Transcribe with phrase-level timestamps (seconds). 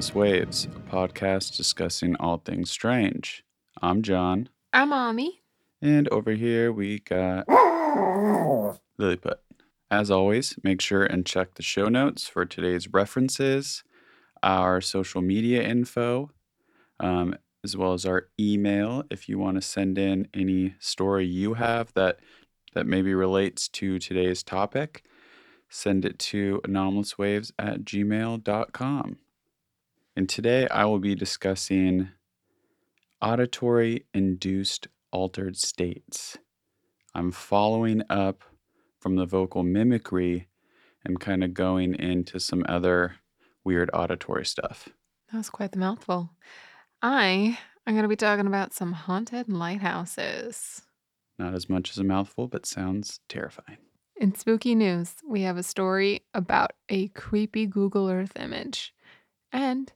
[0.00, 3.44] Anomalous Waves, a podcast discussing all things strange.
[3.82, 5.42] I'm John, I'm Ami.
[5.82, 7.46] and over here we got
[8.96, 9.40] Lilliput.
[9.90, 13.84] As always, make sure and check the show notes for today's references,
[14.42, 16.30] our social media info,
[16.98, 21.52] um, as well as our email if you want to send in any story you
[21.54, 22.20] have that
[22.72, 25.04] that maybe relates to today's topic.
[25.68, 29.18] Send it to anomalouswaves at gmail.com.
[30.16, 32.08] And today I will be discussing
[33.22, 36.38] auditory induced altered states.
[37.14, 38.42] I'm following up
[38.98, 40.48] from the vocal mimicry
[41.04, 43.16] and kind of going into some other
[43.64, 44.88] weird auditory stuff.
[45.30, 46.30] That was quite the mouthful.
[47.02, 50.82] I am going to be talking about some haunted lighthouses.
[51.38, 53.78] Not as much as a mouthful, but sounds terrifying.
[54.16, 58.92] In spooky news, we have a story about a creepy Google Earth image
[59.50, 59.90] and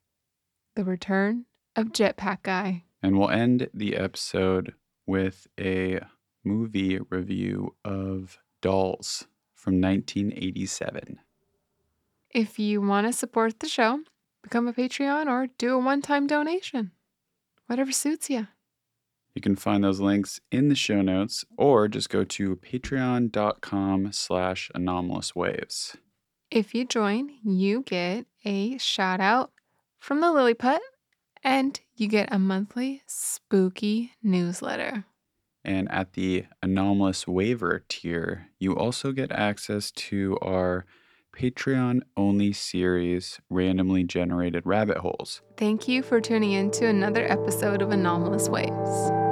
[0.75, 2.85] the return of Jetpack Guy.
[3.03, 4.75] And we'll end the episode
[5.07, 6.01] with a
[6.45, 11.19] movie review of Dolls from 1987.
[12.31, 14.01] If you want to support the show,
[14.43, 16.93] become a Patreon or do a one time donation.
[17.67, 18.49] Whatever suits you.
[19.35, 24.71] You can find those links in the show notes or just go to patreon.com slash
[24.75, 25.97] anomalous waves.
[26.51, 29.51] If you join, you get a shout out
[30.05, 30.81] from the Lilliput
[31.43, 35.07] and you get a monthly spooky newsletter.
[35.65, 40.85] And at the anomalous waiver tier, you also get access to our
[41.35, 45.41] Patreon only series, randomly generated rabbit holes.
[45.57, 49.24] Thank you for tuning in to another episode of Anomalous Waves.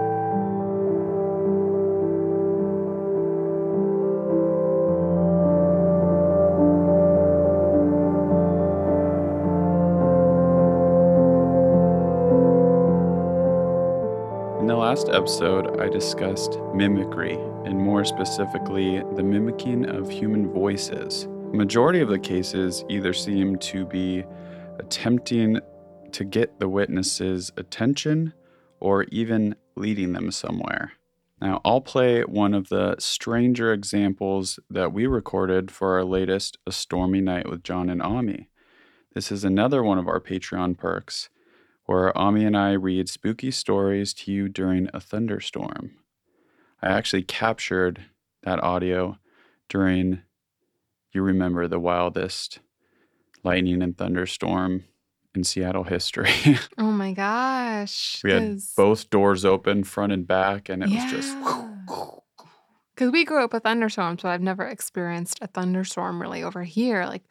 [14.93, 17.33] Last episode, I discussed mimicry,
[17.65, 21.23] and more specifically, the mimicking of human voices.
[21.23, 24.23] The majority of the cases either seem to be
[24.79, 25.61] attempting
[26.11, 28.35] to get the witness's attention
[28.81, 30.93] or even leading them somewhere.
[31.41, 36.71] Now, I'll play one of the stranger examples that we recorded for our latest A
[36.71, 38.51] Stormy Night with John and Ami.
[39.15, 41.31] This is another one of our Patreon perks
[41.93, 45.91] where Ami and I read spooky stories to you during a thunderstorm.
[46.81, 48.07] I actually captured
[48.45, 49.19] that audio
[49.69, 50.23] during,
[51.13, 52.61] you remember, the wildest
[53.45, 54.85] lightning and thunderstorm
[55.35, 56.31] in Seattle history.
[56.79, 58.23] Oh my gosh.
[58.25, 61.37] we had both doors open, front and back, and it was just.
[62.95, 67.05] Because we grew up with thunderstorms, but I've never experienced a thunderstorm really over here.
[67.05, 67.25] Like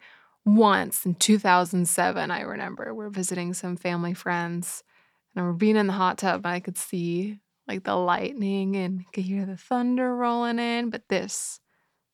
[0.44, 4.82] once in 2007, I remember we're visiting some family friends
[5.34, 9.04] and we're being in the hot tub and I could see like the lightning and
[9.12, 10.90] could hear the thunder rolling in.
[10.90, 11.60] But this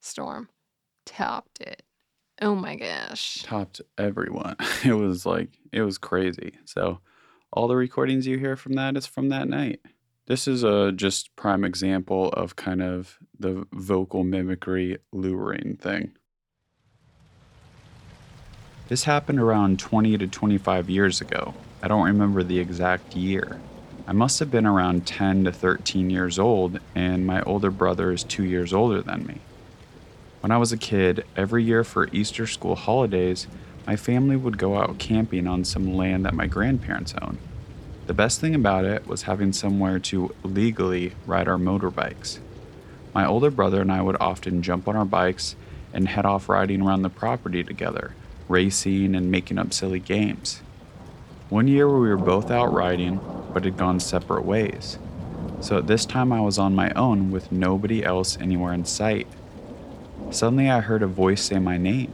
[0.00, 0.48] storm
[1.06, 1.82] topped it.
[2.40, 3.42] Oh my gosh.
[3.42, 4.56] topped everyone.
[4.84, 6.52] It was like, it was crazy.
[6.64, 7.00] So,
[7.52, 9.80] all the recordings you hear from that is from that night.
[10.26, 16.12] This is a just prime example of kind of the vocal mimicry luring thing.
[18.88, 21.52] This happened around 20 to 25 years ago.
[21.82, 23.60] I don't remember the exact year.
[24.06, 28.24] I must have been around 10 to 13 years old, and my older brother is
[28.24, 29.40] two years older than me.
[30.40, 33.46] When I was a kid, every year for Easter school holidays,
[33.86, 37.36] my family would go out camping on some land that my grandparents owned.
[38.06, 42.38] The best thing about it was having somewhere to legally ride our motorbikes.
[43.14, 45.56] My older brother and I would often jump on our bikes
[45.92, 48.14] and head off riding around the property together,
[48.48, 50.62] racing and making up silly games.
[51.48, 53.20] One year we were both out riding,
[53.54, 54.98] but had gone separate ways.
[55.60, 59.26] So at this time I was on my own with nobody else anywhere in sight.
[60.30, 62.12] Suddenly I heard a voice say my name.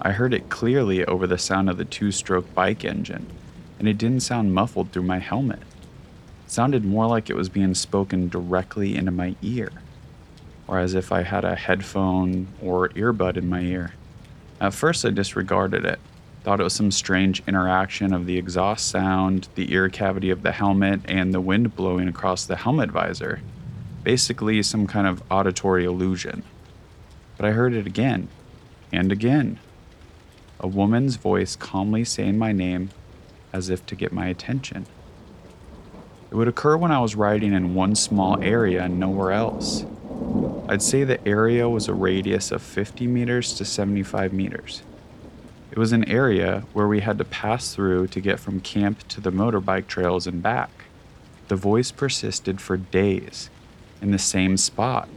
[0.00, 3.26] I heard it clearly over the sound of the two stroke bike engine,
[3.78, 5.60] and it didn't sound muffled through my helmet.
[6.44, 9.70] It sounded more like it was being spoken directly into my ear,
[10.66, 13.94] or as if I had a headphone or earbud in my ear.
[14.62, 15.98] At first, I disregarded it,
[16.44, 20.52] thought it was some strange interaction of the exhaust sound, the ear cavity of the
[20.52, 23.40] helmet, and the wind blowing across the helmet visor.
[24.04, 26.44] Basically, some kind of auditory illusion.
[27.36, 28.28] But I heard it again
[28.92, 29.58] and again.
[30.60, 32.90] A woman's voice calmly saying my name
[33.52, 34.86] as if to get my attention.
[36.30, 39.84] It would occur when I was riding in one small area and nowhere else.
[40.68, 44.82] I'd say the area was a radius of 50 meters to 75 meters.
[45.70, 49.20] It was an area where we had to pass through to get from camp to
[49.20, 50.70] the motorbike trails and back.
[51.48, 53.50] The voice persisted for days
[54.00, 55.08] in the same spot,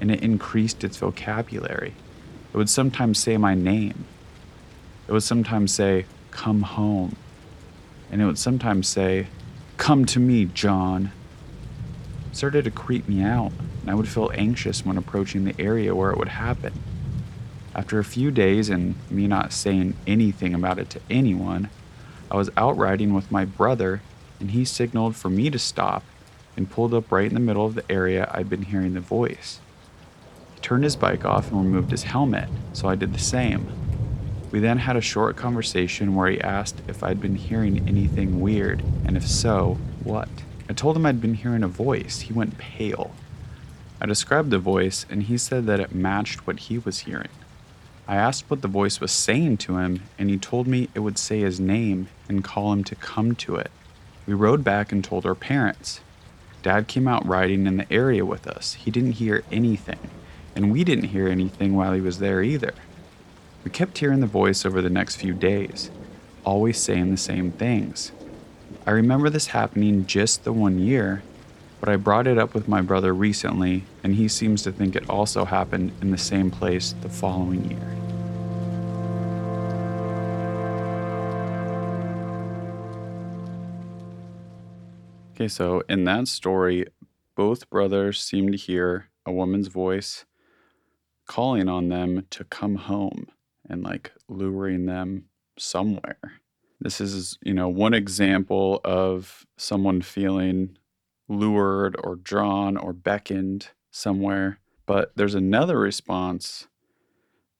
[0.00, 1.94] and it increased its vocabulary.
[2.52, 4.04] It would sometimes say my name.
[5.06, 7.16] It would sometimes say, Come home.
[8.10, 9.26] And it would sometimes say,
[9.76, 11.12] Come to me, John.
[12.30, 13.52] It started to creep me out,
[13.88, 16.74] and I would feel anxious when approaching the area where it would happen.
[17.74, 21.70] After a few days and me not saying anything about it to anyone,
[22.30, 24.02] I was out riding with my brother,
[24.40, 26.02] and he signaled for me to stop
[26.54, 29.58] and pulled up right in the middle of the area I'd been hearing the voice.
[30.56, 33.72] He turned his bike off and removed his helmet, so I did the same.
[34.52, 38.84] We then had a short conversation where he asked if I'd been hearing anything weird,
[39.06, 40.28] and if so, what.
[40.68, 42.20] I told him I'd been hearing a voice.
[42.20, 43.14] He went pale.
[44.00, 47.30] I described the voice, and he said that it matched what he was hearing.
[48.06, 51.18] I asked what the voice was saying to him, and he told me it would
[51.18, 53.70] say his name and call him to come to it.
[54.26, 56.00] We rode back and told our parents.
[56.62, 58.74] Dad came out riding in the area with us.
[58.74, 60.10] He didn't hear anything,
[60.54, 62.74] and we didn't hear anything while he was there either.
[63.64, 65.90] We kept hearing the voice over the next few days,
[66.44, 68.12] always saying the same things.
[68.86, 71.22] I remember this happening just the one year,
[71.80, 75.08] but I brought it up with my brother recently, and he seems to think it
[75.08, 77.94] also happened in the same place the following year.
[85.34, 86.86] Okay, so in that story,
[87.36, 90.24] both brothers seem to hear a woman's voice
[91.26, 93.28] calling on them to come home
[93.68, 95.26] and like luring them
[95.56, 96.18] somewhere.
[96.80, 100.77] This is, you know, one example of someone feeling
[101.28, 104.58] lured or drawn or beckoned somewhere.
[104.86, 106.66] But there's another response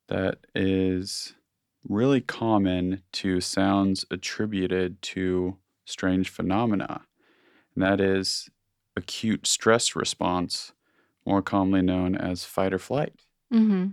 [0.09, 1.35] that is
[1.87, 7.03] really common to sounds attributed to strange phenomena,
[7.75, 8.49] and that is
[8.97, 10.73] acute stress response,
[11.27, 13.13] more commonly known as fight or flight.
[13.53, 13.89] Mm-hmm.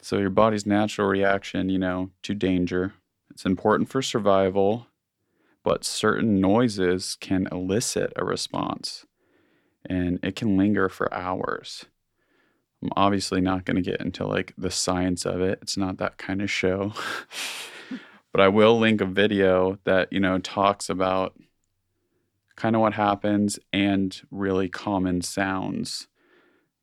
[0.00, 2.94] So, your body's natural reaction, you know, to danger.
[3.30, 4.86] It's important for survival,
[5.70, 9.06] but certain noises can elicit a response
[9.88, 11.84] and it can linger for hours.
[12.82, 15.60] I'm obviously not going to get into like the science of it.
[15.62, 16.92] It's not that kind of show.
[18.32, 21.38] but I will link a video that, you know, talks about
[22.56, 26.08] kind of what happens and really common sounds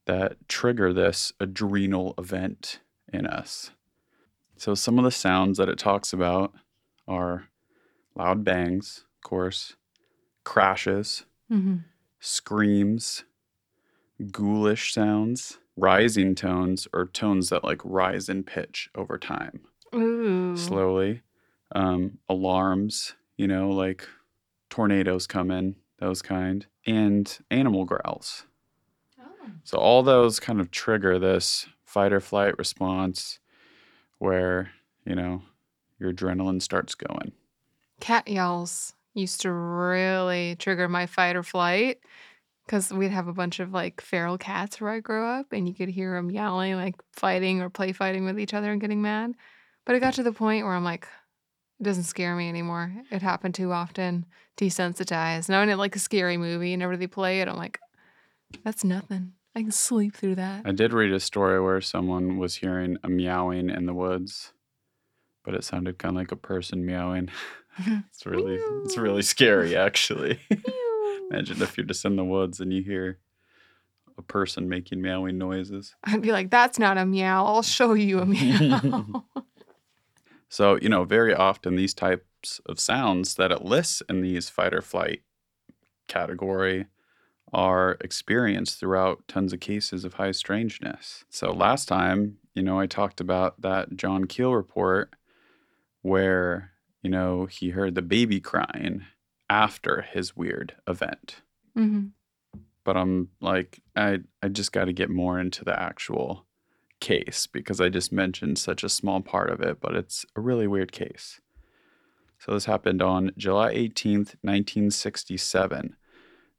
[0.05, 2.79] that trigger this adrenal event
[3.11, 3.71] in us.
[4.55, 6.53] So, some of the sounds that it talks about
[7.05, 7.49] are
[8.17, 9.75] loud bangs, of course,
[10.43, 11.77] crashes, Mm-hmm.
[12.19, 13.23] screams,
[14.31, 19.61] ghoulish sounds, rising tones, or tones that like rise in pitch over time,
[19.95, 20.57] Ooh.
[20.57, 21.21] slowly,
[21.73, 24.07] um, alarms, you know, like
[24.69, 28.45] tornadoes coming, those kind, and animal growls.
[29.21, 29.25] Oh.
[29.63, 33.39] So all those kind of trigger this fight or flight response
[34.17, 34.71] where,
[35.06, 35.44] you know,
[35.99, 37.31] your adrenaline starts going.
[37.99, 41.99] Cat yells used to really trigger my fight or flight
[42.66, 45.73] because we'd have a bunch of like feral cats where I grew up, and you
[45.73, 49.33] could hear them yelling, like fighting or play fighting with each other and getting mad.
[49.85, 51.07] But it got to the point where I'm like,
[51.80, 52.92] it doesn't scare me anymore.
[53.09, 54.25] It happened too often.
[54.57, 55.49] Desensitized.
[55.49, 57.80] Now it like a scary movie whenever they play it, I'm like,
[58.63, 59.33] that's nothing.
[59.56, 60.63] I can sleep through that.
[60.66, 64.54] I did read a story where someone was hearing a meowing in the woods,
[65.44, 67.30] but it sounded kind of like a person meowing.
[68.09, 70.39] it's really it's really scary actually.
[71.31, 73.19] Imagine if you're just in the woods and you hear
[74.17, 75.95] a person making meowing noises.
[76.03, 77.45] I'd be like, that's not a meow.
[77.45, 79.25] I'll show you a meow.
[80.49, 84.73] So, you know, very often these types of sounds that it lists in these fight
[84.73, 85.21] or flight
[86.07, 86.87] category
[87.53, 91.25] are experienced throughout tons of cases of high strangeness.
[91.29, 95.13] So, last time, you know, I talked about that John Keel report
[96.01, 96.71] where,
[97.07, 99.06] you know, he heard the baby crying
[99.49, 101.37] after his weird event.
[101.73, 102.07] hmm
[102.83, 106.45] But I'm like, I, I just got to get more into the actual
[106.99, 110.68] case because I just mentioned such a small part of it, but it's a really
[110.68, 111.40] weird case.
[112.40, 115.95] So this happened on July 18th, 1967.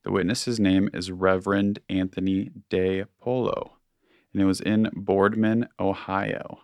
[0.05, 3.75] The witness's name is Reverend Anthony De Polo,
[4.33, 6.61] and it was in Boardman, Ohio.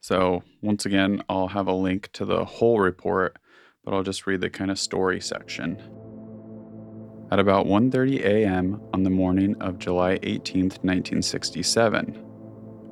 [0.00, 3.36] So once again, I'll have a link to the whole report,
[3.84, 5.82] but I'll just read the kind of story section.
[7.30, 8.80] At about 1:30 a.m.
[8.94, 12.24] on the morning of July 18th, 1967,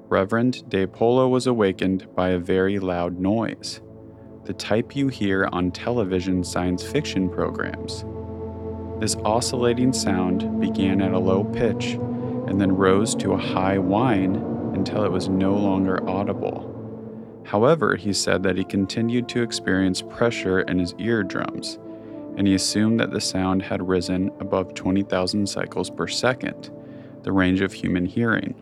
[0.08, 3.80] Reverend De Polo was awakened by a very loud noise.
[4.44, 8.04] the type you hear on television science fiction programs.
[9.00, 11.94] This oscillating sound began at a low pitch
[12.46, 14.36] and then rose to a high whine
[14.75, 16.72] until it was no longer audible.
[17.47, 21.79] However, he said that he continued to experience pressure in his eardrums,
[22.37, 26.71] and he assumed that the sound had risen above 20,000 cycles per second,
[27.23, 28.55] the range of human hearing.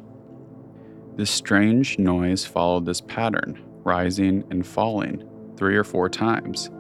[1.16, 5.24] This strange noise followed this pattern, rising and falling
[5.56, 6.70] three or four times.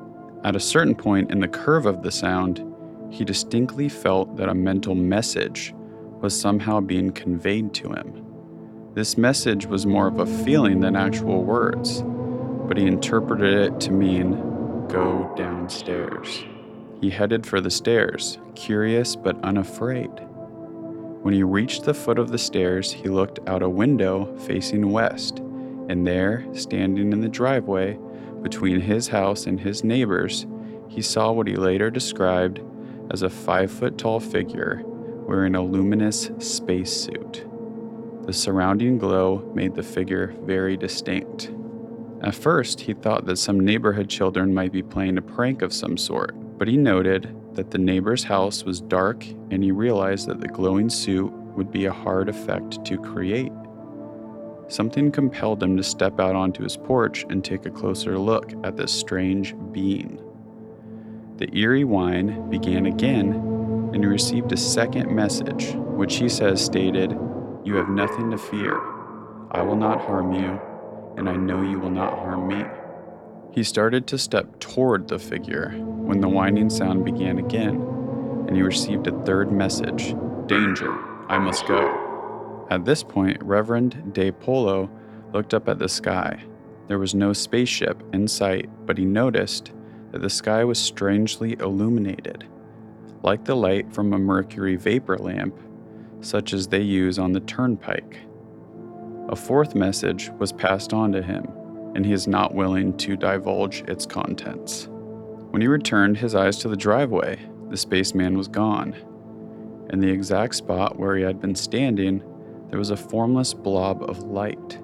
[0.44, 2.62] At a certain point in the curve of the sound,
[3.10, 5.72] he distinctly felt that a mental message
[6.20, 8.23] was somehow being conveyed to him.
[8.94, 12.04] This message was more of a feeling than actual words,
[12.68, 16.44] but he interpreted it to mean go downstairs.
[17.00, 20.12] He headed for the stairs, curious but unafraid.
[21.22, 25.40] When he reached the foot of the stairs, he looked out a window facing west,
[25.88, 27.98] and there, standing in the driveway
[28.42, 30.46] between his house and his neighbor's,
[30.86, 32.60] he saw what he later described
[33.10, 37.44] as a five foot tall figure wearing a luminous spacesuit.
[38.26, 41.50] The surrounding glow made the figure very distinct.
[42.22, 45.98] At first, he thought that some neighborhood children might be playing a prank of some
[45.98, 50.48] sort, but he noted that the neighbor's house was dark and he realized that the
[50.48, 53.52] glowing suit would be a hard effect to create.
[54.68, 58.78] Something compelled him to step out onto his porch and take a closer look at
[58.78, 60.18] this strange being.
[61.36, 63.34] The eerie whine began again,
[63.92, 67.12] and he received a second message, which he says stated,
[67.64, 68.78] you have nothing to fear.
[69.50, 70.60] I will not harm you,
[71.16, 72.64] and I know you will not harm me.
[73.52, 77.76] He started to step toward the figure when the whining sound began again,
[78.46, 80.14] and he received a third message
[80.46, 80.92] Danger,
[81.28, 82.66] I must go.
[82.70, 84.90] At this point, Reverend De Polo
[85.32, 86.44] looked up at the sky.
[86.86, 89.72] There was no spaceship in sight, but he noticed
[90.12, 92.46] that the sky was strangely illuminated.
[93.22, 95.58] Like the light from a mercury vapor lamp,
[96.24, 98.18] such as they use on the turnpike.
[99.28, 101.46] A fourth message was passed on to him,
[101.94, 104.88] and he is not willing to divulge its contents.
[105.50, 107.38] When he returned his eyes to the driveway,
[107.70, 108.94] the spaceman was gone.
[109.90, 112.22] In the exact spot where he had been standing,
[112.70, 114.78] there was a formless blob of light,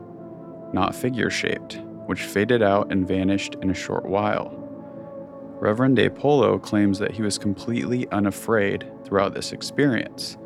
[0.72, 4.56] not figure shaped, which faded out and vanished in a short while.
[5.60, 10.38] Reverend De Polo claims that he was completely unafraid throughout this experience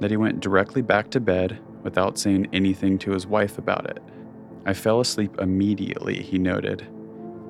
[0.00, 4.02] that he went directly back to bed without saying anything to his wife about it.
[4.66, 6.86] I fell asleep immediately, he noted.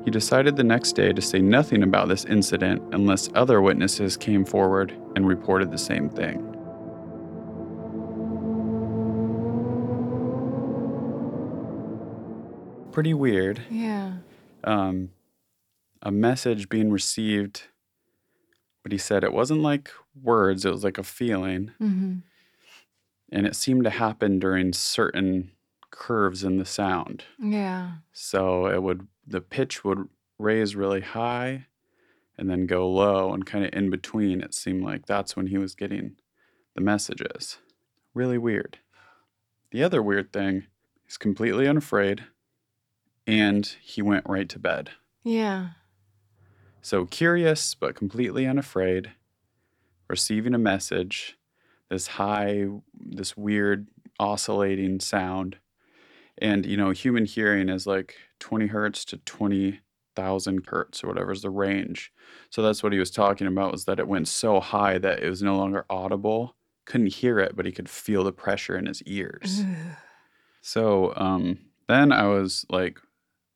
[0.04, 4.44] He decided the next day to say nothing about this incident unless other witnesses came
[4.44, 6.46] forward and reported the same thing.
[12.92, 13.62] Pretty weird.
[13.70, 14.14] Yeah.
[14.64, 15.10] Um,
[16.02, 17.64] a message being received,
[18.82, 19.90] but he said it wasn't like
[20.20, 21.72] words, it was like a feeling.
[21.80, 22.18] Mm-hmm.
[23.30, 25.52] And it seemed to happen during certain
[25.90, 27.24] curves in the sound.
[27.38, 27.92] Yeah.
[28.12, 30.08] So it would the pitch would
[30.38, 31.66] raise really high
[32.36, 35.58] and then go low and kind of in between it seemed like that's when he
[35.58, 36.16] was getting
[36.74, 37.58] the messages.
[38.14, 38.78] Really weird.
[39.70, 40.66] The other weird thing,
[41.04, 42.24] he's completely unafraid
[43.26, 44.90] and he went right to bed.
[45.22, 45.70] Yeah.
[46.82, 49.12] So curious but completely unafraid,
[50.08, 51.36] receiving a message,
[51.90, 55.58] this high, this weird oscillating sound.
[56.38, 61.42] And, you know, human hearing is like 20 hertz to 20,000 hertz or whatever is
[61.42, 62.12] the range.
[62.48, 65.28] So that's what he was talking about was that it went so high that it
[65.28, 66.56] was no longer audible.
[66.86, 69.62] Couldn't hear it, but he could feel the pressure in his ears.
[70.62, 73.00] So um, then I was like,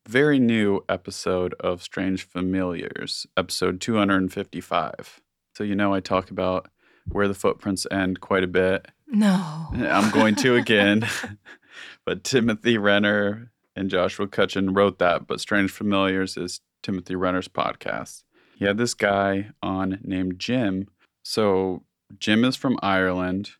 [0.07, 5.21] very new episode of Strange Familiars, episode 255.
[5.53, 6.67] So, you know, I talk about
[7.11, 8.87] where the footprints end quite a bit.
[9.07, 9.67] No.
[9.71, 11.07] I'm going to again.
[12.05, 15.27] but Timothy Renner and Joshua Cutchin wrote that.
[15.27, 18.23] But Strange Familiars is Timothy Renner's podcast.
[18.57, 20.87] He had this guy on named Jim.
[21.23, 21.83] So,
[22.17, 23.51] Jim is from Ireland.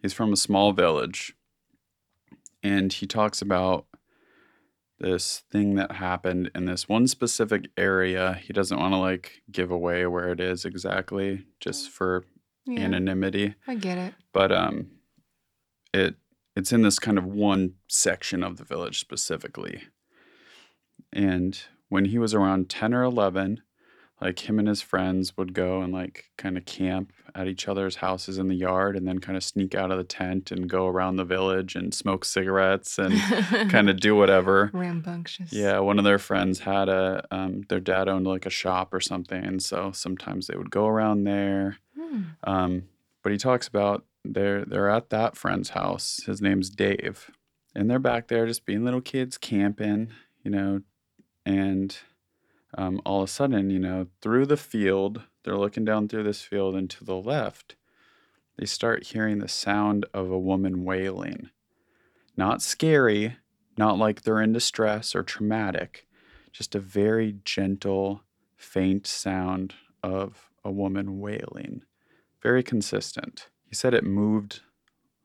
[0.00, 1.34] He's from a small village.
[2.62, 3.86] And he talks about
[4.98, 8.40] this thing that happened in this one specific area.
[8.42, 11.92] He doesn't want to like give away where it is exactly just mm.
[11.92, 12.24] for
[12.66, 12.80] Yeah.
[12.80, 14.14] anonymity I get it.
[14.32, 14.90] but um
[15.92, 16.16] it
[16.56, 19.82] it's in this kind of one section of the village specifically
[21.12, 23.60] and when he was around 10 or 11
[24.20, 27.96] like him and his friends would go and like kind of camp at each other's
[27.96, 30.86] houses in the yard and then kind of sneak out of the tent and go
[30.86, 33.12] around the village and smoke cigarettes and
[33.70, 34.70] kind of do whatever.
[34.72, 35.52] rambunctious.
[35.52, 39.00] Yeah, one of their friends had a um, their dad owned like a shop or
[39.00, 41.78] something, and so sometimes they would go around there.
[42.14, 42.22] Hmm.
[42.44, 42.82] Um,
[43.22, 46.20] but he talks about they're they're at that friend's house.
[46.26, 47.30] His name's Dave,
[47.74, 50.10] and they're back there just being little kids camping,
[50.42, 50.82] you know,
[51.44, 51.96] and
[52.76, 56.42] um, all of a sudden, you know, through the field, they're looking down through this
[56.42, 57.76] field, and to the left,
[58.56, 61.50] they start hearing the sound of a woman wailing.
[62.36, 63.36] Not scary,
[63.76, 66.06] not like they're in distress or traumatic,
[66.52, 68.22] just a very gentle,
[68.56, 71.82] faint sound of a woman wailing.
[72.44, 73.48] Very consistent.
[73.66, 74.60] He said it moved.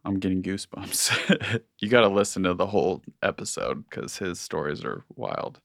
[0.06, 1.62] I'm getting goosebumps.
[1.80, 5.60] you got to listen to the whole episode because his stories are wild.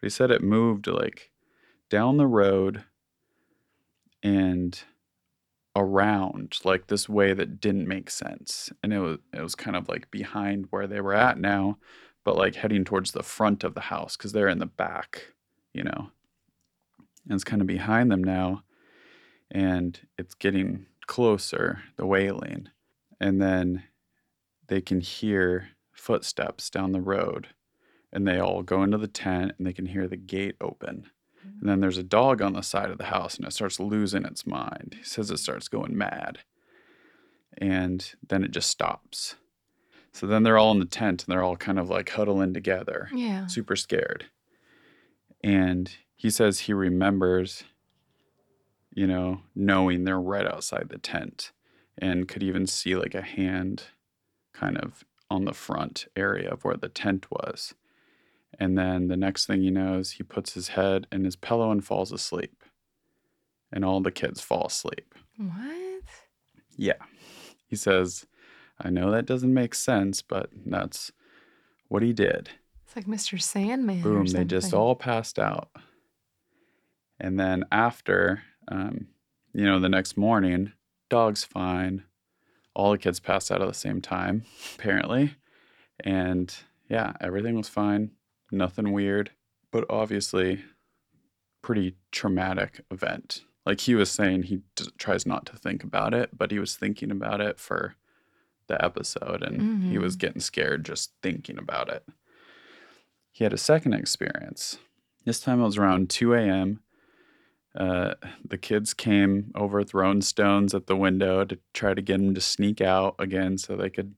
[0.00, 1.30] But he said it moved like
[1.90, 2.84] down the road
[4.22, 4.82] and
[5.76, 9.88] around like this way that didn't make sense and it was it was kind of
[9.88, 11.78] like behind where they were at now
[12.24, 15.32] but like heading towards the front of the house because they're in the back
[15.72, 16.10] you know
[17.24, 18.62] and it's kind of behind them now
[19.52, 22.68] and it's getting closer the wailing
[23.20, 23.84] and then
[24.68, 27.48] they can hear footsteps down the road
[28.12, 31.06] and they all go into the tent and they can hear the gate open
[31.60, 34.24] and then there's a dog on the side of the house and it starts losing
[34.24, 34.94] its mind.
[34.98, 36.38] He says it starts going mad.
[37.58, 39.34] And then it just stops.
[40.12, 43.08] So then they're all in the tent and they're all kind of like huddling together,
[43.12, 43.46] Yeah.
[43.48, 44.26] super scared.
[45.42, 47.64] And he says he remembers,
[48.94, 51.52] you know, knowing they're right outside the tent
[51.98, 53.84] and could even see like a hand
[54.52, 57.74] kind of on the front area of where the tent was.
[58.58, 61.84] And then the next thing he knows, he puts his head in his pillow and
[61.84, 62.62] falls asleep.
[63.72, 65.14] And all the kids fall asleep.
[65.38, 66.02] What?
[66.76, 67.02] Yeah.
[67.66, 68.26] He says,
[68.78, 71.12] I know that doesn't make sense, but that's
[71.88, 72.50] what he did.
[72.84, 73.40] It's like Mr.
[73.40, 74.02] Sandman.
[74.02, 75.70] Boom, they just all passed out.
[77.18, 79.08] And then after, um,
[79.52, 80.72] you know, the next morning,
[81.10, 82.04] dog's fine.
[82.74, 84.44] All the kids passed out at the same time,
[84.78, 85.34] apparently.
[86.00, 86.54] And
[86.88, 88.12] yeah, everything was fine.
[88.50, 89.30] Nothing weird,
[89.70, 90.62] but obviously,
[91.62, 93.42] pretty traumatic event.
[93.64, 96.74] Like he was saying, he d- tries not to think about it, but he was
[96.76, 97.94] thinking about it for
[98.66, 100.20] the episode and he was Mhm.
[100.20, 102.06] getting scared just thinking about it.
[103.32, 104.78] He had a second experience.
[105.24, 106.80] This time it was around 2 a.m.
[107.74, 108.14] Uh,
[108.46, 112.40] the kids came over throwing stones at the window to try to get him to
[112.40, 114.14] sneak out again so they could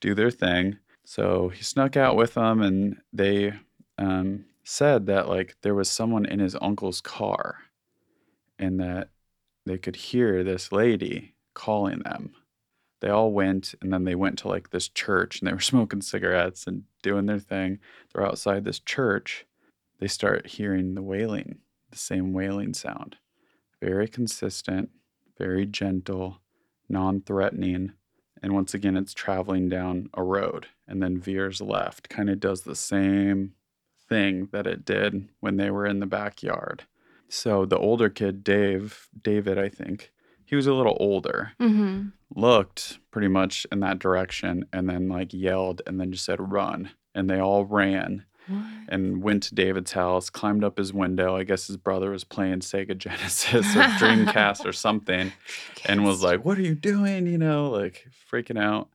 [0.00, 0.78] do their thing.
[1.04, 3.54] So he snuck out with them, and they
[3.98, 7.58] um, said that like there was someone in his uncle's car,
[8.58, 9.08] and that
[9.66, 12.34] they could hear this lady calling them.
[13.00, 16.02] They all went, and then they went to like this church, and they were smoking
[16.02, 17.78] cigarettes and doing their thing.
[18.12, 19.46] They're outside this church.
[19.98, 21.58] They start hearing the wailing,
[21.90, 23.16] the same wailing sound,
[23.80, 24.90] very consistent,
[25.38, 26.40] very gentle,
[26.88, 27.92] non-threatening
[28.42, 32.08] and once again it's traveling down a road and then veers left.
[32.08, 33.52] Kind of does the same
[34.08, 36.84] thing that it did when they were in the backyard.
[37.28, 40.10] So the older kid dave david i think
[40.44, 42.12] he was a little older Mhm.
[42.34, 46.90] looked pretty much in that direction and then like yelled and then just said run
[47.14, 48.64] and they all ran What?
[48.88, 52.60] and went to david's house climbed up his window i guess his brother was playing
[52.60, 55.32] sega genesis or dreamcast or something
[55.86, 58.88] and was like, "What are you doing?" You know, like freaking out.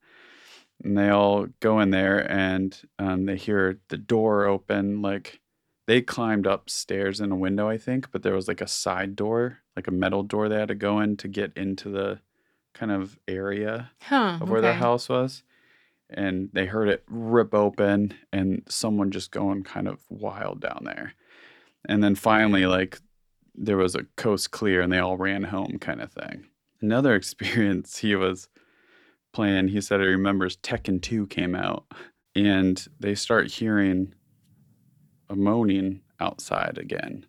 [0.83, 5.01] And they all go in there, and um, they hear the door open.
[5.01, 5.39] Like
[5.87, 9.59] they climbed upstairs in a window, I think, but there was like a side door,
[9.77, 12.19] like a metal door they had to go in to get into the
[12.73, 14.39] kind of area Huh.
[14.41, 14.79] of where their okay.
[14.79, 15.43] house was.
[16.09, 21.13] And they heard it rip open, and someone just going kind of wild down there.
[21.87, 22.99] And then finally, like
[23.55, 26.45] there was a coast clear, and they all ran home, kind of thing
[26.81, 28.47] another experience he was
[29.33, 31.85] playing he said he remembers tekken 2 came out
[32.35, 34.13] and they start hearing
[35.29, 37.25] a moaning outside again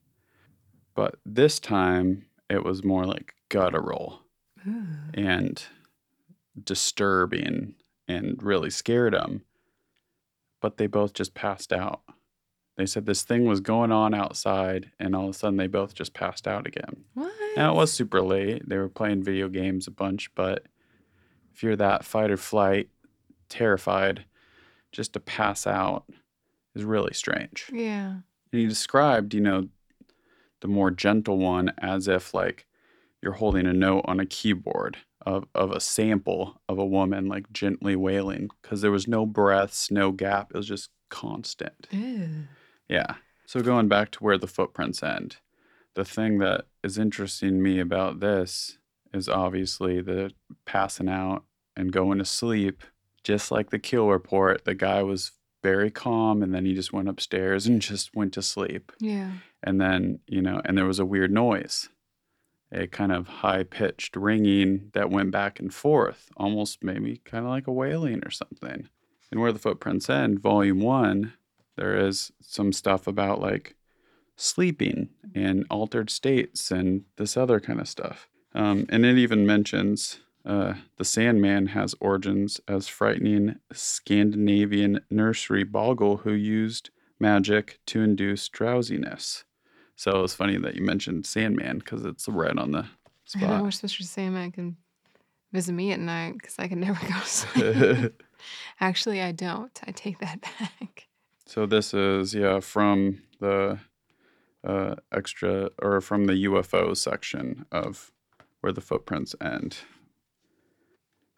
[0.94, 4.20] but this time it was more like guttural
[4.68, 4.86] Ooh.
[5.14, 5.64] and
[6.62, 7.74] disturbing
[8.08, 9.42] and really scared him
[10.60, 12.00] but they both just passed out
[12.76, 15.94] they said this thing was going on outside and all of a sudden they both
[15.94, 17.32] just passed out again What?
[17.56, 18.68] now it was super late.
[18.68, 20.66] They were playing video games a bunch, but
[21.54, 22.90] if you're that fight or flight,
[23.48, 24.26] terrified,
[24.92, 26.04] just to pass out
[26.74, 27.70] is really strange.
[27.72, 28.16] Yeah.
[28.52, 29.68] And he described, you know, the
[30.60, 32.66] the more gentle one as if like
[33.22, 37.52] you're holding a note on a keyboard of, of a sample of a woman like
[37.52, 40.52] gently wailing because there was no breaths, no gap.
[40.54, 41.88] It was just constant.
[41.90, 42.44] Ew.
[42.88, 43.16] Yeah.
[43.44, 45.36] So going back to where the footprints end,
[45.94, 48.78] the thing that is interesting me about this
[49.12, 50.30] is obviously the
[50.64, 51.44] passing out
[51.76, 52.84] and going to sleep.
[53.24, 57.08] Just like the Keel report, the guy was very calm and then he just went
[57.08, 58.92] upstairs and just went to sleep.
[59.00, 59.32] Yeah.
[59.64, 61.88] And then, you know, and there was a weird noise,
[62.76, 67.50] a kind of high pitched ringing that went back and forth, almost maybe kind of
[67.50, 68.88] like a wailing or something.
[69.30, 71.32] And where the footprints end, volume one,
[71.76, 73.74] there is some stuff about like
[74.36, 78.28] sleeping and altered states and this other kind of stuff.
[78.54, 86.18] Um, and it even mentions uh, the Sandman has origins as frightening Scandinavian nursery bogle
[86.18, 89.44] who used magic to induce drowsiness.
[89.96, 92.86] So it's funny that you mentioned Sandman because it's right on the
[93.34, 93.62] I know spot.
[93.62, 94.76] we're supposed to say I can
[95.52, 98.22] visit me at night because I can never go to sleep.
[98.80, 99.78] Actually, I don't.
[99.86, 101.08] I take that back.
[101.46, 103.78] So this is yeah from the
[104.64, 108.12] uh, extra or from the UFO section of
[108.60, 109.78] where the footprints end.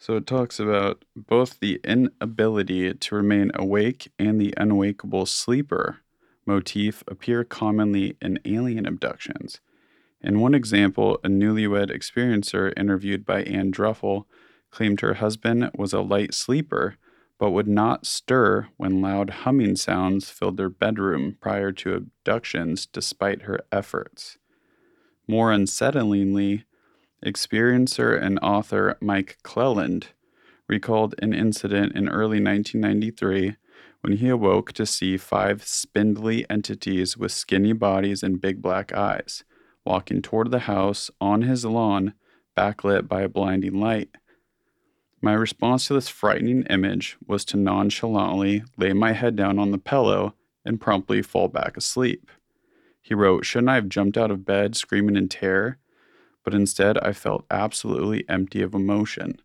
[0.00, 5.98] So it talks about both the inability to remain awake and the unwakeable sleeper
[6.48, 9.60] motif appear commonly in alien abductions.
[10.20, 14.24] In one example, a newlywed experiencer interviewed by Ann Druffel
[14.70, 16.96] claimed her husband was a light sleeper
[17.38, 23.42] but would not stir when loud humming sounds filled their bedroom prior to abductions despite
[23.42, 24.38] her efforts.
[25.28, 26.64] More unsettlingly,
[27.24, 30.08] experiencer and author Mike Clelland
[30.66, 33.56] recalled an incident in early 1993
[34.00, 39.44] when he awoke to see five spindly entities with skinny bodies and big black eyes
[39.88, 42.12] walking toward the house on his lawn,
[42.54, 44.10] backlit by a blinding light.
[45.22, 49.78] My response to this frightening image was to nonchalantly lay my head down on the
[49.78, 52.30] pillow and promptly fall back asleep.
[53.00, 55.78] He wrote, Shouldn't I have jumped out of bed screaming in terror?
[56.44, 59.40] But instead, I felt absolutely empty of emotion.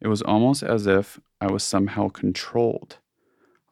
[0.00, 2.98] It was almost as if I was somehow controlled.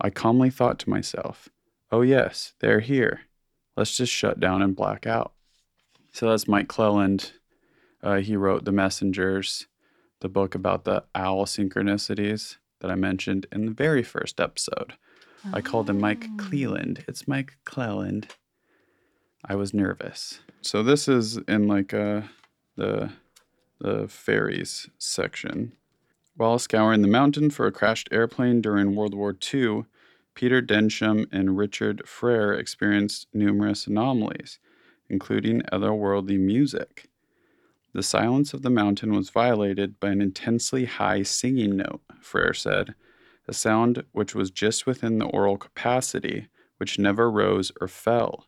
[0.02, 1.48] I calmly thought to myself,
[1.90, 3.20] Oh, yes, they're here.
[3.76, 5.32] Let's just shut down and black out.
[6.12, 7.32] So that's Mike Clelland.
[8.02, 9.66] Uh, he wrote The Messengers
[10.20, 14.92] the book about the owl synchronicities that I mentioned in the very first episode.
[15.52, 16.36] I called him Mike Oh.
[16.38, 17.04] Cleland.
[17.08, 18.26] It's Mike Clelland.
[19.44, 20.38] I was nervous.
[20.60, 22.22] So this is in like uh,
[22.76, 23.10] the
[23.80, 25.72] the fairies section.
[26.36, 29.84] While scouring the mountain for a crashed airplane during World War II,
[30.34, 34.58] Peter Densham and Richard Frere experienced numerous anomalies,
[35.08, 37.10] including otherworldly music.
[37.94, 42.94] The silence of the mountain was violated by an intensely high singing note, Frere said,
[43.46, 48.46] a sound which was just within the aural capacity, which never rose or fell.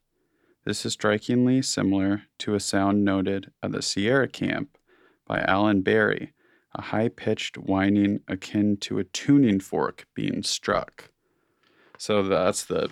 [0.64, 4.78] This is strikingly similar to a sound noted at the Sierra Camp
[5.26, 6.32] by Alan Berry,
[6.74, 11.10] a high pitched whining akin to a tuning fork being struck.
[11.98, 12.90] So that's the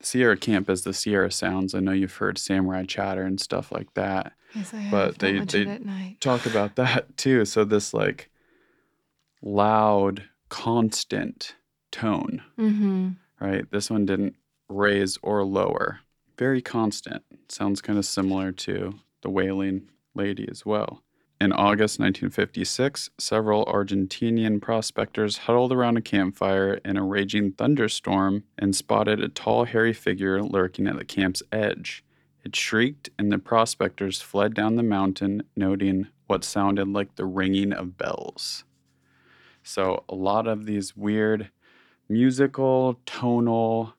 [0.00, 1.74] Sierra Camp is the Sierra Sounds.
[1.74, 4.90] I know you've heard samurai chatter and stuff like that Yes, I have.
[4.90, 6.20] But they- they it at night.
[6.20, 7.44] talk about that too.
[7.44, 8.30] So this like
[9.42, 11.54] loud, constant
[11.90, 13.08] tone, Mm-hmm.
[13.40, 13.70] right?
[13.70, 14.36] This one didn't
[14.68, 16.00] raise or lower.
[16.36, 17.22] Very constant.
[17.48, 21.02] Sounds kind of similar to the wailing lady as well.
[21.40, 28.74] In August 1956, several Argentinian prospectors huddled around a campfire in a raging thunderstorm and
[28.74, 32.04] spotted a tall, hairy figure lurking at the camp's edge.
[32.44, 37.72] It shrieked, and the prospectors fled down the mountain, noting what sounded like the ringing
[37.72, 38.64] of bells.
[39.62, 41.50] So, a lot of these weird
[42.08, 43.94] musical, tonal,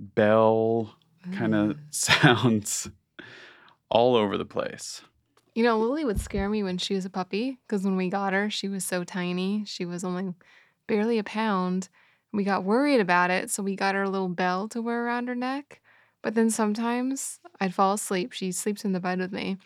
[0.00, 0.96] bell
[1.32, 1.78] kind of mm.
[1.90, 2.90] sounds
[3.88, 5.02] all over the place.
[5.54, 8.32] You know, Lily would scare me when she was a puppy because when we got
[8.32, 9.64] her, she was so tiny.
[9.66, 10.34] She was only
[10.86, 11.88] barely a pound.
[12.32, 15.26] We got worried about it, so we got her a little bell to wear around
[15.28, 15.80] her neck.
[16.22, 18.32] But then sometimes I'd fall asleep.
[18.32, 19.56] She sleeps in the bed with me.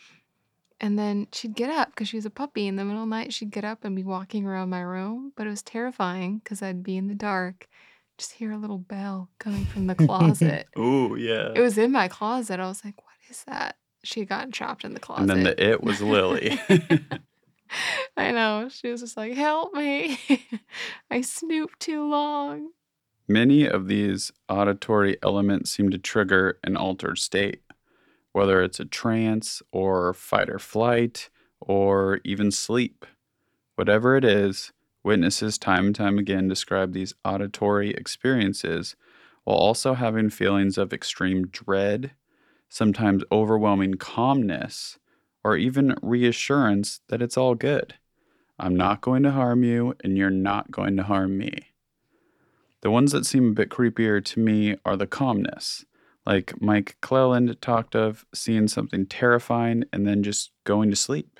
[0.81, 2.67] And then she'd get up because she was a puppy.
[2.67, 5.31] In the middle of the night, she'd get up and be walking around my room.
[5.35, 7.67] But it was terrifying because I'd be in the dark,
[8.17, 10.67] just hear a little bell coming from the closet.
[10.75, 11.51] Oh, yeah.
[11.55, 12.59] it was in my closet.
[12.59, 13.77] I was like, what is that?
[14.05, 15.21] She had gotten trapped in the closet.
[15.21, 16.59] and then the it was Lily.
[18.17, 18.69] I know.
[18.69, 20.19] She was just like, help me.
[21.11, 22.69] I snooped too long.
[23.27, 27.61] Many of these auditory elements seem to trigger an altered state.
[28.33, 33.05] whether it's a trance or fight or flight or even sleep.
[33.75, 38.95] Whatever it is, witnesses time and time again describe these auditory experiences
[39.45, 42.11] while also having feelings of extreme dread,
[42.69, 44.97] sometimes overwhelming calmness,
[45.43, 47.95] or even reassurance that it's all good.
[48.57, 51.67] I'm not going to harm you, and you're not going to harm me.
[52.81, 55.85] The ones that seem a bit creepier to me are the calmness,
[56.25, 61.39] like Mike Clelland talked of seeing something terrifying and then just going to sleep.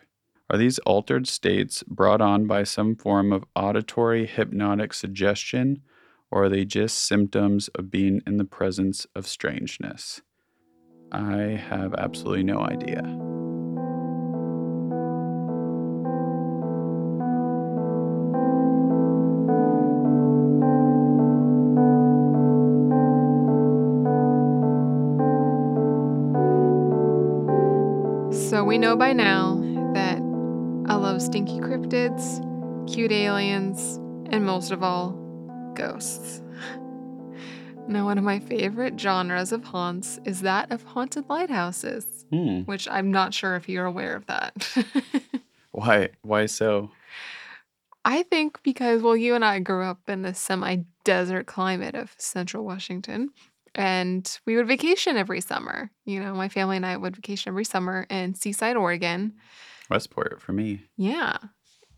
[0.49, 5.81] Are these altered states brought on by some form of auditory hypnotic suggestion,
[6.29, 10.21] or are they just symptoms of being in the presence of strangeness?
[11.11, 13.01] I have absolutely no idea.
[28.49, 29.55] So we know by now
[29.93, 30.17] that
[30.87, 32.41] I love stinky cryptids,
[32.91, 33.97] cute aliens,
[34.29, 35.11] and most of all,
[35.73, 36.41] ghosts.
[37.87, 42.61] Now, one of my favorite genres of haunts is that of haunted lighthouses, Hmm.
[42.61, 44.67] which I'm not sure if you're aware of that.
[45.71, 46.09] Why?
[46.23, 46.89] Why so?
[48.03, 52.13] I think because, well, you and I grew up in the semi desert climate of
[52.17, 53.29] central Washington,
[53.75, 55.91] and we would vacation every summer.
[56.05, 59.33] You know, my family and I would vacation every summer in Seaside, Oregon.
[59.89, 60.81] Westport for me.
[60.97, 61.37] Yeah.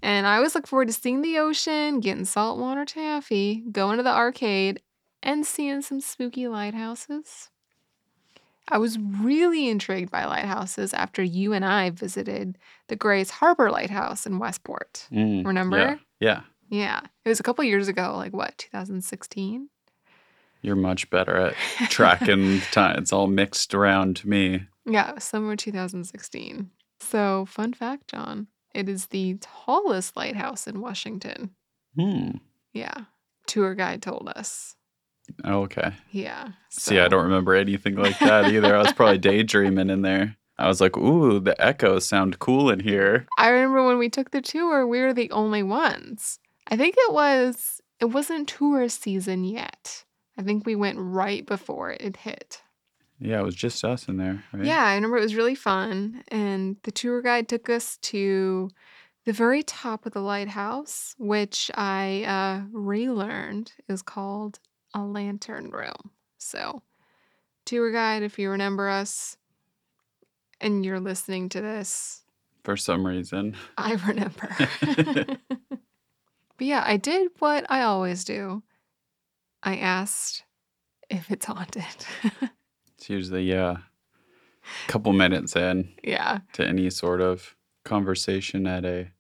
[0.04, 4.14] And I always look forward to seeing the ocean, getting saltwater taffy, going to the
[4.16, 4.82] arcade,
[5.24, 7.50] and seeing some spooky lighthouses.
[8.70, 14.26] I was really intrigued by lighthouses after you and I visited the Grays Harbor Lighthouse
[14.26, 15.08] in Westport.
[15.12, 15.78] Mm, Remember?
[15.78, 15.96] Yeah.
[16.20, 16.42] yeah.
[16.70, 17.02] Yeah.
[17.24, 19.70] It was a couple years ago, like what, 2016?
[20.62, 21.54] You're much better at
[21.90, 22.98] tracking time.
[23.00, 24.66] It's all mixed around to me.
[24.86, 26.70] Yeah, summer 2016.
[27.00, 31.52] So, fun fact, John, it is the tallest lighthouse in Washington.
[31.96, 32.32] Hmm.
[32.74, 33.06] Yeah.
[33.46, 34.76] Tour guide told us.
[35.44, 35.94] Oh, okay.
[36.12, 36.50] Yeah.
[36.70, 38.76] See, I don't remember anything like that either.
[38.76, 40.36] I was probably daydreaming in there.
[40.60, 43.28] I was like, ooh, the echoes sound cool in here.
[43.38, 46.40] I remember when we took the tour, we were the only ones.
[46.68, 50.04] I think it was it wasn't tourist season yet.
[50.38, 52.62] I think we went right before it hit.
[53.20, 54.44] Yeah, it was just us in there.
[54.54, 54.66] Right?
[54.66, 56.24] Yeah, I remember it was really fun.
[56.28, 58.70] And the tour guide took us to
[59.26, 64.60] the very top of the lighthouse, which I uh, relearned is called
[64.94, 66.12] a lantern room.
[66.38, 66.82] So,
[67.66, 69.38] tour guide, if you remember us
[70.62, 72.24] and you're listening to this,
[72.64, 73.56] For some reason.
[73.78, 74.56] I remember.
[76.58, 78.64] but yeah, I did what I always do.
[79.64, 80.44] I asked
[81.10, 81.84] if it's haunted.
[82.98, 83.78] It's usually, yeah,
[84.88, 86.40] a couple minutes in yeah.
[86.54, 89.12] to any sort of conversation at a.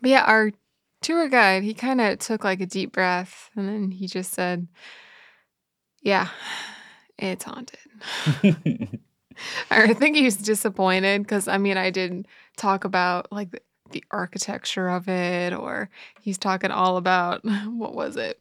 [0.00, 0.52] But yeah, our
[1.00, 4.68] tour guide, he kind of took like a deep breath and then he just said,
[6.02, 6.28] Yeah,
[7.18, 7.78] it's haunted.
[9.70, 14.90] I think he was disappointed because I mean, I didn't talk about like the, architecture
[14.90, 15.88] of it, or
[16.20, 18.40] he's talking all about what was it?